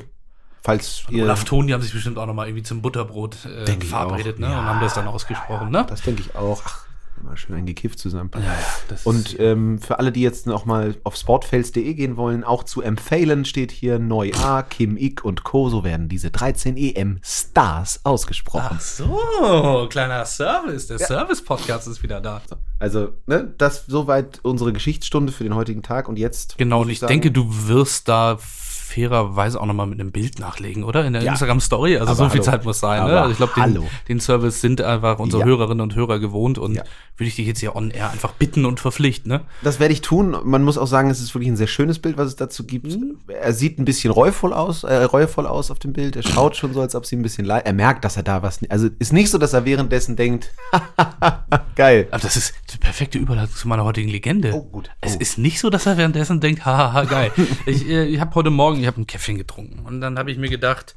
falls 0.63 1.05
ihr. 1.09 1.25
Olaf 1.25 1.45
Thon, 1.45 1.67
die 1.67 1.75
haben 1.75 1.81
sich 1.81 1.93
bestimmt 1.93 2.19
auch 2.19 2.27
nochmal 2.27 2.49
irgendwie 2.49 2.65
zum 2.65 2.83
Butterbrot 2.83 3.39
äh, 3.47 3.67
verabredet 3.81 4.39
ne? 4.39 4.49
ja. 4.51 4.59
und 4.61 4.67
haben 4.67 4.81
das 4.81 4.95
dann 4.95 5.07
ausgesprochen. 5.07 5.71
Ne? 5.71 5.87
Das 5.89 6.03
denke 6.03 6.23
ich 6.23 6.35
auch. 6.37 6.63
Ach, 6.65 6.85
mal 7.25 7.37
schön 7.37 7.57
eingekifft 7.57 7.99
zusammen. 7.99 8.31
Ja, 8.35 8.41
ja, 8.41 8.97
Und 9.05 9.39
ähm, 9.41 9.79
für 9.79 9.99
alle, 9.99 10.13
die 10.13 10.21
jetzt 10.21 10.47
noch 10.47 10.67
mal 10.67 10.95
auf 11.05 11.17
sportfails.de 11.17 11.95
gehen 11.95 12.17
wollen, 12.17 12.45
auch 12.45 12.65
zu 12.65 12.83
empfehlen 12.83 13.45
steht 13.45 13.73
hier 13.73 13.99
Neu 13.99 14.33
A, 14.43 14.63
Kim 14.63 14.97
Ik 14.97 15.25
und 15.25 15.43
Co. 15.43 15.69
So 15.71 15.85
werden 15.85 16.09
diese 16.09 16.31
13 16.31 16.77
EM-Stars 16.77 18.01
ausgesprochen. 18.05 18.77
Ach 18.77 18.81
so, 18.81 19.89
kleiner 19.91 20.25
Service. 20.27 20.87
Der 20.87 20.99
Service-Podcast 20.99 21.89
ist 21.89 22.03
wieder 22.03 22.21
da. 22.21 22.43
Also, 22.79 23.15
ne, 23.27 23.53
das 23.57 23.87
soweit 23.87 24.41
unsere 24.43 24.73
Geschichtsstunde 24.73 25.33
für 25.33 25.45
den 25.45 25.55
heutigen 25.55 25.83
Tag. 25.83 26.09
Und 26.09 26.19
jetzt. 26.19 26.59
Genau, 26.59 26.83
und 26.83 26.91
ich 26.91 26.99
sagen, 26.99 27.11
denke, 27.11 27.31
du 27.31 27.47
wirst 27.69 28.09
da 28.09 28.39
fairerweise 28.85 29.61
auch 29.61 29.67
nochmal 29.67 29.87
mit 29.87 29.99
einem 30.01 30.13
Bild 30.13 30.39
nachlegen, 30.39 30.85
oder? 30.85 31.05
In 31.05 31.15
der 31.15 31.23
Ja. 31.23 31.33
Instagram-Story. 31.33 31.97
Also 31.97 32.07
Aber 32.13 32.17
so 32.17 32.29
viel 32.29 32.41
hallo. 32.41 32.51
Zeit 32.51 32.65
muss 32.65 32.81
sein. 32.81 33.05
Ne? 33.07 33.19
Also 33.21 33.31
ich 33.33 33.37
glaube, 33.39 33.53
den, 33.57 33.83
den 34.09 34.21
Service 34.21 34.61
sind 34.61 34.81
einfach 34.83 35.19
unsere 35.19 35.41
Ja. 35.43 35.47
Hörerinnen 35.49 35.81
und 35.81 35.95
Hörer 35.95 36.19
gewohnt 36.19 36.59
und 36.59 36.75
Ja. 36.75 36.83
würde 37.17 37.29
ich 37.29 37.37
dich 37.37 37.47
jetzt 37.47 37.61
hier 37.61 37.75
on 37.77 37.91
air 37.91 38.11
einfach 38.11 38.33
bitten 38.33 38.65
und 38.67 38.81
verpflichten. 38.81 39.31
Ne? 39.31 39.41
Das 39.63 39.81
werde 39.81 39.93
ich 39.95 40.01
tun. 40.03 40.37
Man 40.45 40.63
muss 40.65 40.79
auch 40.79 40.87
sagen, 40.87 41.11
es 41.11 41.21
ist 41.21 41.35
wirklich 41.35 41.49
ein 41.51 41.57
sehr 41.57 41.67
schönes 41.67 41.99
Bild, 41.99 42.19
was 42.19 42.29
es 42.29 42.37
dazu 42.37 42.65
gibt. 42.67 42.87
Mhm. 42.87 43.19
Er 43.29 43.53
sieht 43.53 43.79
ein 43.79 43.85
bisschen 43.85 44.11
reuevoll 44.13 44.53
aus, 44.53 44.85
äh, 44.85 44.95
reuevoll 45.05 45.47
aus 45.47 45.71
auf 45.71 45.79
dem 45.79 45.93
Bild. 45.93 46.17
Er 46.17 46.23
schaut 46.23 46.57
schon 46.57 46.73
so, 46.75 46.81
als 46.81 46.95
ob 46.95 47.07
sie 47.07 47.17
ein 47.17 47.23
bisschen 47.23 47.45
leid. 47.47 47.67
Er 47.67 47.73
merkt, 47.73 48.05
dass 48.05 48.17
er 48.17 48.23
da 48.23 48.43
was. 48.43 48.61
Also 48.69 48.89
ist 48.99 49.13
nicht 49.13 49.31
so, 49.31 49.39
dass 49.39 49.53
er 49.53 49.65
währenddessen 49.65 50.17
denkt, 50.17 50.51
geil. 51.77 52.09
Aber 52.11 52.21
das 52.23 52.37
ist 52.37 52.55
die 52.73 52.79
perfekte 52.79 53.19
Überleitung 53.19 53.55
zu 53.55 53.69
meiner 53.69 53.85
heutigen 53.85 54.09
Legende. 54.09 54.53
Oh, 54.53 54.63
gut. 54.63 54.91
Es 55.01 55.17
Oh. 55.17 55.21
ist 55.21 55.39
nicht 55.39 55.61
so, 55.61 55.71
dass 55.71 55.87
er 55.87 55.97
währenddessen 55.97 56.41
denkt, 56.41 56.65
hahaha, 56.65 57.05
geil. 57.05 57.31
ich 57.67 57.89
äh, 57.89 58.05
ich 58.05 58.21
habe 58.21 58.35
heute 58.35 58.51
Morgen, 58.51 58.74
ich 58.81 58.87
habe 58.87 59.01
ein 59.01 59.07
Käffchen 59.07 59.37
getrunken 59.39 59.81
und 59.87 60.01
dann 60.01 60.19
habe 60.19 60.31
ich 60.31 60.39
mir 60.39 60.49
gedacht, 60.51 60.95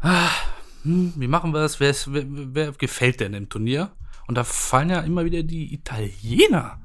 ah, 0.00 0.28
hm, 0.82 1.12
wie 1.16 1.28
machen 1.28 1.52
wir 1.52 1.60
das? 1.60 1.80
Wer, 1.80 1.90
ist, 1.90 2.12
wer, 2.12 2.24
wer 2.26 2.72
gefällt 2.72 3.20
denn 3.20 3.34
im 3.34 3.48
Turnier? 3.48 3.90
Und 4.28 4.36
da 4.36 4.44
fallen 4.44 4.90
ja 4.90 5.00
immer 5.00 5.24
wieder 5.24 5.42
die 5.42 5.72
Italiener. 5.72 6.78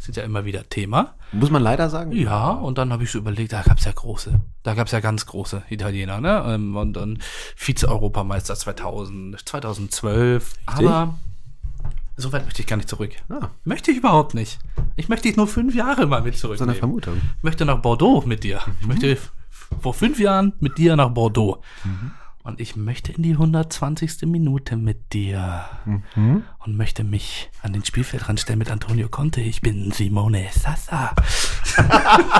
Sind 0.00 0.16
ja 0.16 0.22
immer 0.22 0.44
wieder 0.44 0.68
Thema. 0.68 1.14
Muss 1.32 1.50
man 1.50 1.60
leider 1.62 1.90
sagen. 1.90 2.12
Ja, 2.12 2.50
und 2.50 2.78
dann 2.78 2.92
habe 2.92 3.02
ich 3.02 3.10
so 3.10 3.18
überlegt, 3.18 3.52
da 3.52 3.62
gab's 3.62 3.84
ja 3.84 3.90
große. 3.92 4.40
Da 4.62 4.74
gab's 4.74 4.92
ja 4.92 5.00
ganz 5.00 5.26
große 5.26 5.64
Italiener, 5.70 6.20
ne? 6.20 6.44
Ähm, 6.46 6.76
Und 6.76 6.92
dann 6.94 7.18
Vize-Europameister 7.56 8.54
2000, 8.54 9.40
2012. 9.48 10.54
Aber 10.66 11.18
so 12.16 12.32
weit 12.32 12.44
möchte 12.44 12.62
ich 12.62 12.68
gar 12.68 12.76
nicht 12.76 12.88
zurück. 12.88 13.10
Ah, 13.28 13.48
Möchte 13.64 13.90
ich 13.90 13.98
überhaupt 13.98 14.34
nicht. 14.34 14.58
Ich 14.96 15.08
möchte 15.08 15.26
dich 15.28 15.36
nur 15.36 15.48
fünf 15.48 15.74
Jahre 15.74 16.06
mal 16.06 16.22
mit 16.22 16.36
so 16.36 16.48
eine 16.48 16.56
zurücknehmen. 16.56 16.78
Vermutung. 16.78 17.20
Ich 17.38 17.42
möchte 17.42 17.64
nach 17.64 17.78
Bordeaux 17.82 18.24
mit 18.26 18.44
dir. 18.44 18.60
Ich 18.80 18.86
möchte 18.86 19.10
f- 19.12 19.32
vor 19.80 19.94
fünf 19.94 20.18
Jahren 20.18 20.52
mit 20.60 20.78
dir 20.78 20.96
nach 20.96 21.10
Bordeaux. 21.10 21.62
Und 22.42 22.60
ich 22.60 22.76
möchte 22.76 23.12
in 23.12 23.22
die 23.22 23.32
120. 23.32 24.22
Minute 24.22 24.76
mit 24.76 25.12
dir. 25.12 25.64
Und 26.64 26.76
möchte 26.76 27.04
mich 27.04 27.50
an 27.62 27.72
den 27.72 27.84
Spielfeldrand 27.84 28.40
stellen 28.40 28.58
mit 28.58 28.70
Antonio 28.70 29.08
Conte. 29.08 29.40
Ich 29.40 29.60
bin 29.60 29.92
Simone 29.92 30.46
Sassa. 30.52 31.14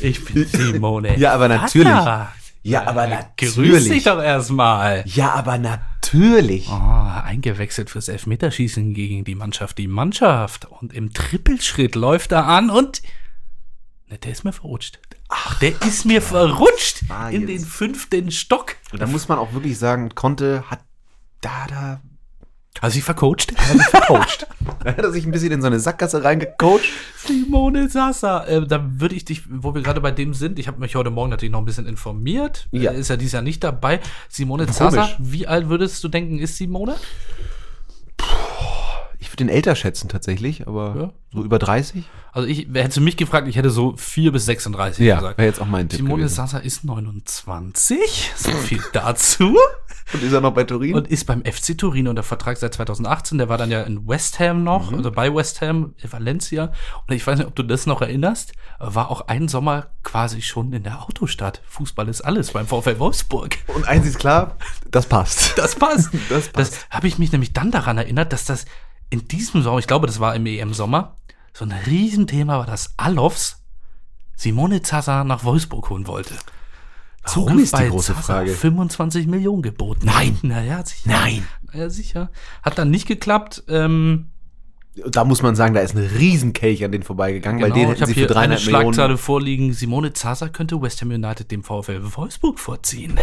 ich 0.00 0.24
bin 0.24 0.46
Simone 0.46 1.18
Ja, 1.18 1.34
aber 1.34 1.48
natürlich. 1.48 1.88
Sassa. 1.88 2.32
Ja, 2.62 2.86
aber 2.86 3.06
Grüß 3.36 3.56
natürlich. 3.56 3.88
dich 3.88 4.04
doch 4.04 4.20
erstmal. 4.20 5.04
Ja, 5.06 5.32
aber 5.34 5.58
natürlich. 5.58 6.68
Oh, 6.68 6.74
eingewechselt 6.74 7.88
fürs 7.88 8.08
Elfmeterschießen 8.08 8.92
gegen 8.94 9.24
die 9.24 9.34
Mannschaft. 9.36 9.78
Die 9.78 9.86
Mannschaft. 9.86 10.66
Und 10.66 10.92
im 10.92 11.12
Trippelschritt 11.12 11.94
läuft 11.94 12.32
er 12.32 12.46
an 12.46 12.68
und 12.68 13.00
Ne, 14.10 14.18
der 14.18 14.32
ist 14.32 14.44
mir 14.44 14.52
verrutscht. 14.52 14.98
Ach, 15.28 15.58
der 15.58 15.72
ist 15.82 16.04
mir 16.04 16.22
verrutscht 16.22 17.02
Ah, 17.08 17.28
in 17.28 17.46
den 17.46 17.60
fünften 17.60 18.30
Stock. 18.30 18.76
Und 18.92 19.00
da 19.02 19.06
muss 19.06 19.28
man 19.28 19.38
auch 19.38 19.52
wirklich 19.52 19.78
sagen, 19.78 20.14
Conte 20.14 20.64
hat 20.70 20.80
da, 21.42 21.66
da, 21.68 22.00
du 22.80 22.90
sie 22.90 23.00
vercoacht? 23.02 23.52
vercoacht. 23.90 24.46
da 24.82 24.90
hat 24.96 24.98
er 24.98 25.12
sich 25.12 25.24
ein 25.26 25.30
bisschen 25.30 25.52
in 25.52 25.60
so 25.60 25.66
eine 25.66 25.80
Sackgasse 25.80 26.24
reingecoacht. 26.24 26.84
Simone 27.26 27.88
Sasa. 27.88 28.44
Äh, 28.46 28.66
da 28.66 28.84
würde 29.00 29.14
ich 29.14 29.24
dich, 29.24 29.42
wo 29.50 29.74
wir 29.74 29.82
gerade 29.82 30.00
bei 30.00 30.10
dem 30.12 30.32
sind, 30.34 30.58
ich 30.58 30.66
habe 30.66 30.80
mich 30.80 30.94
heute 30.94 31.10
Morgen 31.10 31.30
natürlich 31.30 31.52
noch 31.52 31.58
ein 31.60 31.64
bisschen 31.66 31.86
informiert. 31.86 32.68
Ja. 32.72 32.92
Äh, 32.92 33.00
Ist 33.00 33.08
ja 33.10 33.16
dieses 33.16 33.32
Jahr 33.32 33.42
nicht 33.42 33.62
dabei. 33.62 34.00
Simone 34.28 34.64
Komisch. 34.64 34.78
Sasa, 34.78 35.10
wie 35.18 35.46
alt 35.46 35.68
würdest 35.68 36.02
du 36.04 36.08
denken, 36.08 36.38
ist 36.38 36.56
Simone? 36.56 36.96
Ich 39.20 39.28
würde 39.30 39.38
den 39.38 39.48
älter 39.48 39.74
schätzen 39.74 40.08
tatsächlich, 40.08 40.66
aber 40.68 40.94
Ja. 40.96 41.12
so 41.32 41.44
über 41.44 41.58
30. 41.58 42.04
Also 42.32 42.46
ich, 42.46 42.66
wer 42.70 42.84
hätte 42.84 43.00
mich 43.00 43.16
gefragt, 43.16 43.48
ich 43.48 43.56
hätte 43.56 43.70
so 43.70 43.96
4 43.96 44.30
bis 44.32 44.44
36 44.46 45.04
Ja, 45.04 45.16
gesagt. 45.16 45.38
wäre 45.38 45.48
jetzt 45.48 45.60
auch 45.60 45.66
mein 45.66 45.88
Tipp 45.88 45.98
Simone 45.98 46.22
gewesen. 46.22 46.34
Sasa 46.36 46.58
ist 46.58 46.84
29, 46.84 48.32
so 48.36 48.50
viel 48.52 48.82
dazu. 48.92 49.56
Und 50.14 50.22
ist 50.22 50.32
er 50.32 50.40
noch 50.40 50.52
bei 50.54 50.64
Turin? 50.64 50.94
Und 50.94 51.08
ist 51.08 51.26
beim 51.26 51.42
FC 51.44 51.76
Turin 51.76 52.08
unter 52.08 52.22
Vertrag 52.22 52.56
seit 52.56 52.72
2018. 52.72 53.36
Der 53.36 53.50
war 53.50 53.58
dann 53.58 53.70
ja 53.70 53.82
in 53.82 54.08
West 54.08 54.38
Ham 54.38 54.64
noch, 54.64 54.90
Mhm. 54.90 54.98
also 54.98 55.10
bei 55.10 55.34
West 55.34 55.60
Ham, 55.60 55.94
in 55.98 56.10
Valencia. 56.12 56.72
Und 57.06 57.14
ich 57.14 57.26
weiß 57.26 57.38
nicht, 57.38 57.46
ob 57.46 57.54
du 57.54 57.62
das 57.62 57.84
noch 57.84 58.00
erinnerst, 58.00 58.52
war 58.78 59.10
auch 59.10 59.22
ein 59.28 59.48
Sommer 59.48 59.88
quasi 60.04 60.40
schon 60.40 60.72
in 60.72 60.82
der 60.84 61.02
Autostadt. 61.02 61.60
Fußball 61.68 62.08
ist 62.08 62.22
alles 62.22 62.52
beim 62.52 62.66
VfL 62.66 62.98
Wolfsburg. 62.98 63.58
Und 63.66 63.86
eins 63.86 64.06
ist 64.06 64.18
klar, 64.18 64.56
das 64.90 65.04
passt. 65.06 65.58
Das 65.58 65.74
passt. 65.74 66.10
Das 66.30 66.48
passt. 66.48 66.72
Das 66.72 66.86
habe 66.90 67.06
ich 67.08 67.18
mich 67.18 67.32
nämlich 67.32 67.52
dann 67.52 67.70
daran 67.70 67.98
erinnert, 67.98 68.32
dass 68.32 68.44
das 68.46 68.64
in 69.10 69.26
diesem 69.28 69.62
Sommer, 69.62 69.78
ich 69.78 69.86
glaube, 69.86 70.06
das 70.06 70.20
war 70.20 70.34
im 70.34 70.46
EM-Sommer, 70.46 71.16
so 71.52 71.64
ein 71.64 71.72
Riesenthema 71.72 72.58
war, 72.58 72.66
dass 72.66 72.94
Alofs 72.96 73.62
Simone 74.36 74.82
Zaza 74.82 75.24
nach 75.24 75.44
Wolfsburg 75.44 75.90
holen 75.90 76.06
wollte. 76.06 76.34
Warum 77.24 77.58
ist 77.58 77.76
die 77.76 77.88
große 77.88 78.14
Frage? 78.14 78.52
25 78.52 79.26
Millionen 79.26 79.62
geboten. 79.62 80.06
Nein. 80.06 80.38
Naja, 80.42 80.84
sicher. 80.84 81.10
Nein. 81.10 81.46
Ja, 81.74 81.90
sicher. 81.90 82.30
Hat 82.62 82.78
dann 82.78 82.90
nicht 82.90 83.06
geklappt. 83.06 83.64
Ähm, 83.68 84.30
Da 85.08 85.24
muss 85.24 85.42
man 85.42 85.54
sagen, 85.56 85.74
da 85.74 85.80
ist 85.80 85.94
ein 85.94 86.06
Riesenkelch 86.06 86.84
an 86.84 86.92
den 86.92 87.02
vorbeigegangen, 87.02 87.60
weil 87.60 87.70
den 87.72 87.80
genau, 87.82 87.92
ich 87.92 88.00
hätten 88.00 88.02
habe 88.02 88.08
sie 88.08 88.14
für 88.14 88.20
hier 88.20 88.26
eine 88.28 88.34
dreieinhalb 88.54 88.64
Millionen. 88.64 88.94
Schlagzeile 88.94 89.18
vorliegen. 89.18 89.72
Simone 89.74 90.12
Zaza 90.14 90.48
könnte 90.48 90.80
West 90.80 91.02
Ham 91.02 91.10
United 91.10 91.50
dem 91.50 91.62
VfL 91.64 92.00
Wolfsburg 92.14 92.58
vorziehen. 92.58 93.18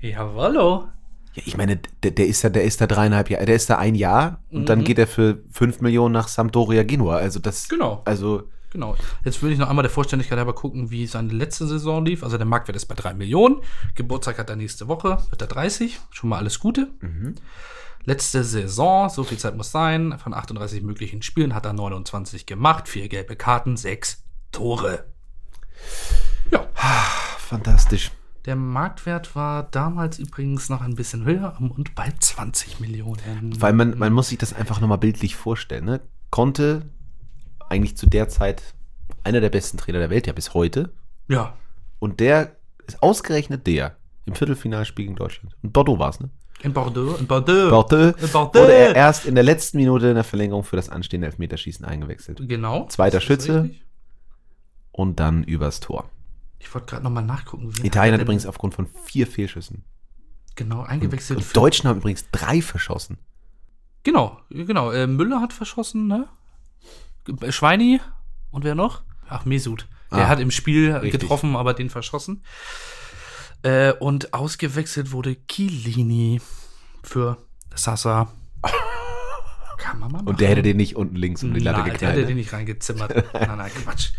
Jawollo. 0.00 0.88
Ja, 1.34 1.42
ich 1.46 1.56
meine, 1.56 1.80
der, 2.02 2.10
der 2.10 2.26
ist 2.26 2.42
ja, 2.42 2.50
der 2.50 2.64
ist 2.64 2.80
da 2.80 2.86
dreieinhalb 2.86 3.30
Jahre, 3.30 3.46
der 3.46 3.56
ist 3.56 3.70
da 3.70 3.78
ein 3.78 3.94
Jahr 3.94 4.42
und 4.50 4.68
dann 4.68 4.84
geht 4.84 4.98
er 4.98 5.06
für 5.06 5.42
fünf 5.50 5.80
Millionen 5.80 6.12
nach 6.12 6.28
Sampdoria 6.28 6.82
Genua. 6.82 7.16
Also 7.16 7.40
das, 7.40 7.68
Genau. 7.68 8.02
also 8.04 8.48
Genau. 8.72 8.96
Jetzt 9.22 9.42
würde 9.42 9.52
ich 9.52 9.58
noch 9.58 9.68
einmal 9.68 9.82
der 9.82 9.90
Vollständigkeit 9.90 10.38
halber 10.38 10.54
gucken, 10.54 10.90
wie 10.90 11.06
seine 11.06 11.30
letzte 11.30 11.66
Saison 11.66 12.06
lief. 12.06 12.24
Also 12.24 12.38
der 12.38 12.46
Marktwert 12.46 12.74
ist 12.76 12.86
bei 12.86 12.94
3 12.94 13.12
Millionen. 13.12 13.56
Geburtstag 13.94 14.38
hat 14.38 14.48
er 14.48 14.56
nächste 14.56 14.88
Woche, 14.88 15.18
wird 15.28 15.42
er 15.42 15.46
30. 15.46 16.00
Schon 16.10 16.30
mal 16.30 16.38
alles 16.38 16.58
Gute. 16.58 16.88
Letzte 18.04 18.42
Saison, 18.44 19.10
so 19.10 19.24
viel 19.24 19.36
Zeit 19.36 19.56
muss 19.58 19.72
sein, 19.72 20.18
von 20.18 20.32
38 20.32 20.82
möglichen 20.82 21.20
Spielen 21.20 21.54
hat 21.54 21.66
er 21.66 21.74
29 21.74 22.46
gemacht, 22.46 22.88
vier 22.88 23.08
gelbe 23.08 23.36
Karten, 23.36 23.76
sechs 23.76 24.24
Tore. 24.52 25.04
Ja, 26.50 26.66
fantastisch. 27.38 28.10
Der 28.44 28.56
Marktwert 28.56 29.36
war 29.36 29.64
damals 29.70 30.18
übrigens 30.18 30.68
noch 30.68 30.80
ein 30.82 30.94
bisschen 30.96 31.24
höher 31.24 31.56
und 31.60 31.94
bei 31.94 32.08
20 32.18 32.80
Millionen. 32.80 33.60
Weil 33.60 33.72
man, 33.72 33.96
man 33.98 34.12
muss 34.12 34.28
sich 34.28 34.38
das 34.38 34.52
einfach 34.52 34.80
nochmal 34.80 34.98
bildlich 34.98 35.36
vorstellen. 35.36 35.84
Ne? 35.84 36.00
Konnte 36.30 36.82
eigentlich 37.68 37.96
zu 37.96 38.06
der 38.06 38.28
Zeit 38.28 38.74
einer 39.24 39.40
der 39.40 39.50
besten 39.50 39.78
Trainer 39.78 39.98
der 40.00 40.10
Welt, 40.10 40.26
ja 40.26 40.32
bis 40.32 40.54
heute. 40.54 40.92
Ja, 41.28 41.54
Und 42.00 42.18
der 42.20 42.56
ist 42.86 43.02
ausgerechnet 43.02 43.66
der 43.66 43.96
im 44.26 44.34
Viertelfinalspiel 44.34 45.04
gegen 45.06 45.16
Deutschland. 45.16 45.56
Und 45.62 45.72
Bordeaux 45.72 45.98
war 45.98 46.10
es, 46.10 46.20
ne? 46.20 46.30
in 46.62 46.72
Bordeaux. 46.72 47.16
In 47.18 47.26
Bordeaux. 47.26 47.70
Bordeaux 47.70 48.14
In 48.20 48.28
Bordeaux. 48.30 48.60
wurde 48.60 48.72
er 48.72 48.94
erst 48.94 49.26
in 49.26 49.34
der 49.34 49.42
letzten 49.44 49.78
Minute 49.78 50.08
in 50.08 50.14
der 50.14 50.24
Verlängerung 50.24 50.62
für 50.64 50.76
das 50.76 50.88
anstehende 50.90 51.26
Elfmeterschießen 51.28 51.84
eingewechselt. 51.84 52.40
Genau. 52.48 52.86
Zweiter 52.88 53.20
Schütze. 53.20 53.62
richtig. 53.64 53.84
Und 54.92 55.18
dann 55.20 55.42
übers 55.44 55.80
Tor. 55.80 56.08
Ich 56.62 56.72
wollte 56.74 56.86
gerade 56.86 57.02
nochmal 57.04 57.24
nachgucken. 57.24 57.70
Italien 57.82 58.14
hat 58.14 58.20
übrigens 58.22 58.46
aufgrund 58.46 58.72
von 58.74 58.86
vier 59.04 59.26
Fehlschüssen. 59.26 59.84
Genau, 60.54 60.82
eingewechselt. 60.82 61.38
Und 61.38 61.44
für- 61.44 61.54
Deutschen 61.54 61.88
haben 61.88 61.98
übrigens 61.98 62.26
drei 62.30 62.62
verschossen. 62.62 63.18
Genau, 64.04 64.40
genau. 64.48 64.90
Äh, 64.90 65.06
Müller 65.06 65.40
hat 65.40 65.52
verschossen, 65.52 66.06
ne? 66.06 66.28
Schweini 67.50 68.00
und 68.50 68.64
wer 68.64 68.74
noch? 68.74 69.02
Ach, 69.28 69.44
Mesut. 69.44 69.86
Der 70.10 70.26
Ah, 70.26 70.28
hat 70.28 70.40
im 70.40 70.50
Spiel 70.50 70.92
richtig. 70.92 71.20
getroffen, 71.20 71.56
aber 71.56 71.72
den 71.74 71.88
verschossen. 71.90 72.42
Äh, 73.62 73.92
und 73.94 74.34
ausgewechselt 74.34 75.12
wurde 75.12 75.36
Chiellini 75.46 76.40
für 77.02 77.38
Sasa. 77.74 78.28
Kann 79.78 79.98
man 79.98 80.10
mal 80.10 80.18
machen. 80.18 80.28
Und 80.28 80.40
der 80.40 80.48
hätte 80.48 80.62
den 80.62 80.76
nicht 80.76 80.96
unten 80.96 81.16
links 81.16 81.42
um 81.42 81.52
die 81.54 81.60
Latte 81.60 81.78
Nein, 81.78 81.84
der 81.84 81.92
geknallt. 81.94 82.12
hätte 82.14 82.20
ne? 82.22 82.26
den 82.28 82.36
nicht 82.36 82.52
reingezimmert. 82.52 83.14
nein, 83.34 83.58
nein, 83.58 83.70
Quatsch. 83.84 84.10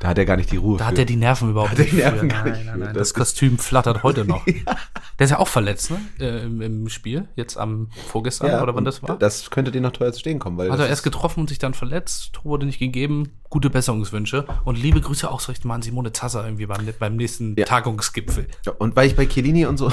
Da 0.00 0.08
hat 0.08 0.18
er 0.18 0.24
gar 0.24 0.36
nicht 0.36 0.50
die 0.50 0.56
Ruhe. 0.56 0.78
Da 0.78 0.84
für. 0.84 0.90
hat 0.92 0.98
er 0.98 1.04
die 1.04 1.16
Nerven 1.16 1.50
überhaupt 1.50 1.72
er 1.74 1.78
nicht 1.80 1.92
die 1.92 1.96
Nerven 1.96 2.28
Nein, 2.28 2.44
nicht 2.44 2.64
nein, 2.64 2.74
für. 2.74 2.78
nein. 2.78 2.94
Das 2.94 3.08
Das, 3.08 3.14
Kostüm 3.14 3.58
flattert 3.58 4.02
heute 4.02 4.24
noch. 4.24 4.44
Der 4.44 5.24
ist 5.24 5.30
ja 5.30 5.38
auch 5.38 5.48
verletzt, 5.48 5.90
ne? 5.90 6.00
Äh, 6.18 6.44
im, 6.44 6.60
Im 6.62 6.88
Spiel, 6.88 7.28
jetzt 7.36 7.56
am 7.56 7.88
vorgestern 8.08 8.48
ja, 8.48 8.62
oder 8.62 8.74
wann 8.74 8.84
das 8.84 9.02
war. 9.02 9.18
Das 9.18 9.50
könnte 9.50 9.70
den 9.70 9.82
noch 9.82 9.92
teuer 9.92 10.12
zu 10.12 10.20
stehen 10.20 10.38
kommen. 10.38 10.56
Weil 10.58 10.70
Hat 10.70 10.78
er 10.80 10.88
erst 10.88 11.02
getroffen 11.04 11.40
und 11.40 11.48
sich 11.48 11.58
dann 11.58 11.74
verletzt, 11.74 12.32
Tor 12.34 12.44
wurde 12.46 12.66
nicht 12.66 12.78
gegeben. 12.78 13.30
Gute 13.50 13.70
Besserungswünsche 13.70 14.46
und 14.64 14.76
liebe 14.80 15.00
Grüße 15.00 15.30
auch 15.30 15.38
soll 15.38 15.54
ich 15.56 15.64
mal 15.64 15.76
an 15.76 15.82
Simone 15.82 16.12
Zasser 16.12 16.44
irgendwie 16.44 16.66
beim, 16.66 16.88
beim 16.98 17.14
nächsten 17.16 17.54
Ja. 17.56 17.64
Tagungsgipfel. 17.66 18.48
Ja, 18.66 18.72
Und 18.72 18.96
weil 18.96 19.06
ich 19.06 19.14
bei 19.14 19.26
Chiellini 19.26 19.66
und 19.66 19.76
so, 19.76 19.92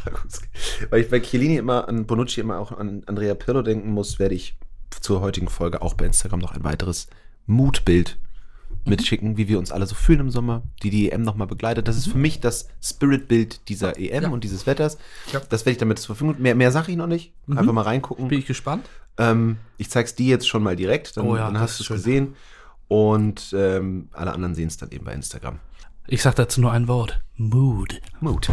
weil 0.90 1.00
ich 1.02 1.08
bei 1.10 1.20
Chiellini 1.20 1.56
immer 1.56 1.88
an 1.88 2.06
Bonucci 2.06 2.40
immer 2.40 2.58
auch 2.58 2.72
an 2.72 3.02
Andrea 3.06 3.34
Pirlo 3.34 3.62
denken 3.62 3.90
muss, 3.92 4.18
werde 4.32 4.40
ich 4.42 4.56
zur 5.00 5.20
heutigen 5.20 5.48
Folge 5.48 5.82
auch 5.82 5.94
bei 5.94 6.06
Instagram 6.06 6.40
noch 6.40 6.52
ein 6.52 6.64
weiteres 6.64 7.06
Mutbild 7.46 8.18
mitschicken, 8.86 9.36
wie 9.36 9.46
wir 9.46 9.58
uns 9.58 9.70
alle 9.70 9.86
so 9.86 9.94
fühlen 9.94 10.20
im 10.20 10.30
Sommer, 10.30 10.62
die 10.82 10.90
die 10.90 11.10
EM 11.12 11.22
nochmal 11.22 11.46
begleitet. 11.46 11.86
Das 11.86 11.96
ist 11.98 12.08
für 12.08 12.18
mich 12.18 12.40
das 12.40 12.68
Spiritbild 12.82 13.68
dieser 13.68 13.98
EM 13.98 14.22
Ja. 14.24 14.28
und 14.30 14.42
dieses 14.42 14.66
Wetters. 14.66 14.96
Ja. 15.32 15.40
Das 15.50 15.62
werde 15.62 15.72
ich 15.72 15.78
damit 15.78 15.98
zur 15.98 16.16
Verfügung. 16.16 16.40
Mehr, 16.42 16.54
mehr 16.54 16.72
sage 16.72 16.90
ich 16.90 16.96
noch 16.96 17.06
nicht. 17.06 17.32
Einfach 17.48 17.72
mal 17.72 17.82
reingucken. 17.82 18.28
Bin 18.28 18.38
ich 18.38 18.46
gespannt. 18.46 18.88
Ähm, 19.18 19.58
ich 19.76 19.90
zeig's 19.90 20.14
dir 20.14 20.26
jetzt 20.26 20.48
schon 20.48 20.62
mal 20.62 20.74
direkt, 20.76 21.16
dann, 21.16 21.26
Oh 21.26 21.36
ja, 21.36 21.44
dann 21.46 21.60
hast 21.60 21.78
du 21.78 21.82
es 21.84 21.88
gesehen. 21.88 22.34
Und 22.88 23.54
ähm, 23.56 24.08
alle 24.12 24.32
anderen 24.32 24.54
sehen 24.54 24.68
es 24.68 24.78
dann 24.78 24.90
eben 24.90 25.04
bei 25.04 25.12
Instagram. 25.12 25.58
Ich 26.08 26.22
sag 26.22 26.34
dazu 26.36 26.60
nur 26.60 26.72
ein 26.72 26.88
Wort. 26.88 27.20
Mood. 27.36 28.00
Mut. 28.20 28.48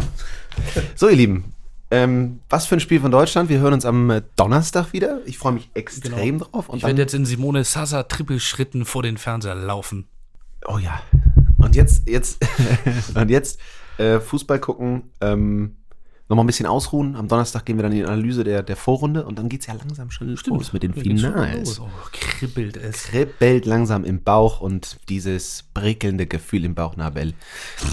So, 0.94 1.08
ihr 1.08 1.16
Lieben, 1.16 1.52
ähm, 1.90 2.40
was 2.48 2.66
für 2.66 2.76
ein 2.76 2.80
Spiel 2.80 3.00
von 3.00 3.10
Deutschland. 3.10 3.48
Wir 3.48 3.58
hören 3.58 3.74
uns 3.74 3.84
am 3.84 4.10
äh, 4.10 4.22
Donnerstag 4.36 4.92
wieder. 4.92 5.20
Ich 5.26 5.38
freue 5.38 5.52
mich 5.52 5.70
extrem 5.74 6.38
drauf. 6.38 6.68
Und 6.68 6.78
Ich 6.78 6.84
werde 6.84 7.00
jetzt 7.02 7.14
in 7.14 7.26
Simone 7.26 7.64
Sasa 7.64 8.04
Trippelschritten 8.04 8.84
vor 8.84 9.02
den 9.02 9.16
Fernseher 9.16 9.54
laufen. 9.54 10.06
oh 10.66 10.78
ja. 10.78 11.02
Und 11.58 11.76
jetzt, 11.76 12.08
jetzt, 12.08 12.38
und 13.14 13.28
jetzt 13.28 13.60
äh, 13.98 14.20
Fußball 14.20 14.60
gucken. 14.60 15.10
Ähm, 15.20 15.76
Nochmal 16.30 16.44
ein 16.44 16.46
bisschen 16.46 16.66
ausruhen. 16.66 17.16
Am 17.16 17.26
Donnerstag 17.26 17.66
gehen 17.66 17.76
wir 17.76 17.82
dann 17.82 17.90
in 17.90 17.98
die 17.98 18.04
Analyse 18.04 18.44
der, 18.44 18.62
der 18.62 18.76
Vorrunde 18.76 19.26
und 19.26 19.36
dann 19.36 19.48
geht's 19.48 19.66
ja 19.66 19.74
langsam 19.74 20.12
schon 20.12 20.28
los 20.28 20.72
mit 20.72 20.84
den 20.84 20.94
schon 20.94 21.02
Finals. 21.02 21.80
Oh, 21.80 21.88
kribbelt 22.12 22.76
es. 22.76 23.02
kribbelt 23.02 23.66
langsam 23.66 24.04
im 24.04 24.22
Bauch 24.22 24.60
und 24.60 24.98
dieses 25.08 25.64
prickelnde 25.74 26.28
Gefühl 26.28 26.64
im 26.64 26.76
Bauchnabel 26.76 27.34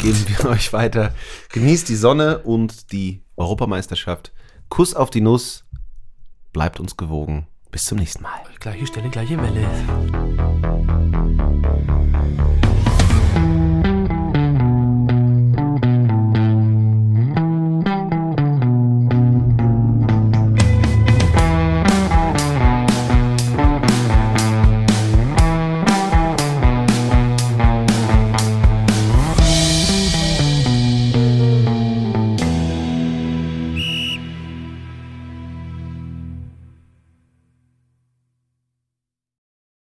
geben 0.03 0.23
wir 0.27 0.45
euch 0.51 0.71
weiter. 0.71 1.15
Genießt 1.51 1.89
die 1.89 1.95
Sonne 1.95 2.37
und 2.37 2.91
die 2.91 3.23
Europameisterschaft. 3.37 4.31
Kuss 4.69 4.93
auf 4.93 5.09
die 5.09 5.21
Nuss. 5.21 5.63
Bleibt 6.53 6.79
uns 6.79 6.95
gewogen. 6.95 7.47
Bis 7.71 7.85
zum 7.85 7.97
nächsten 7.97 8.21
Mal. 8.21 8.43
Gleiche 8.59 8.85
Stelle, 8.85 9.09
gleiche 9.09 9.41
Welle. 9.41 10.56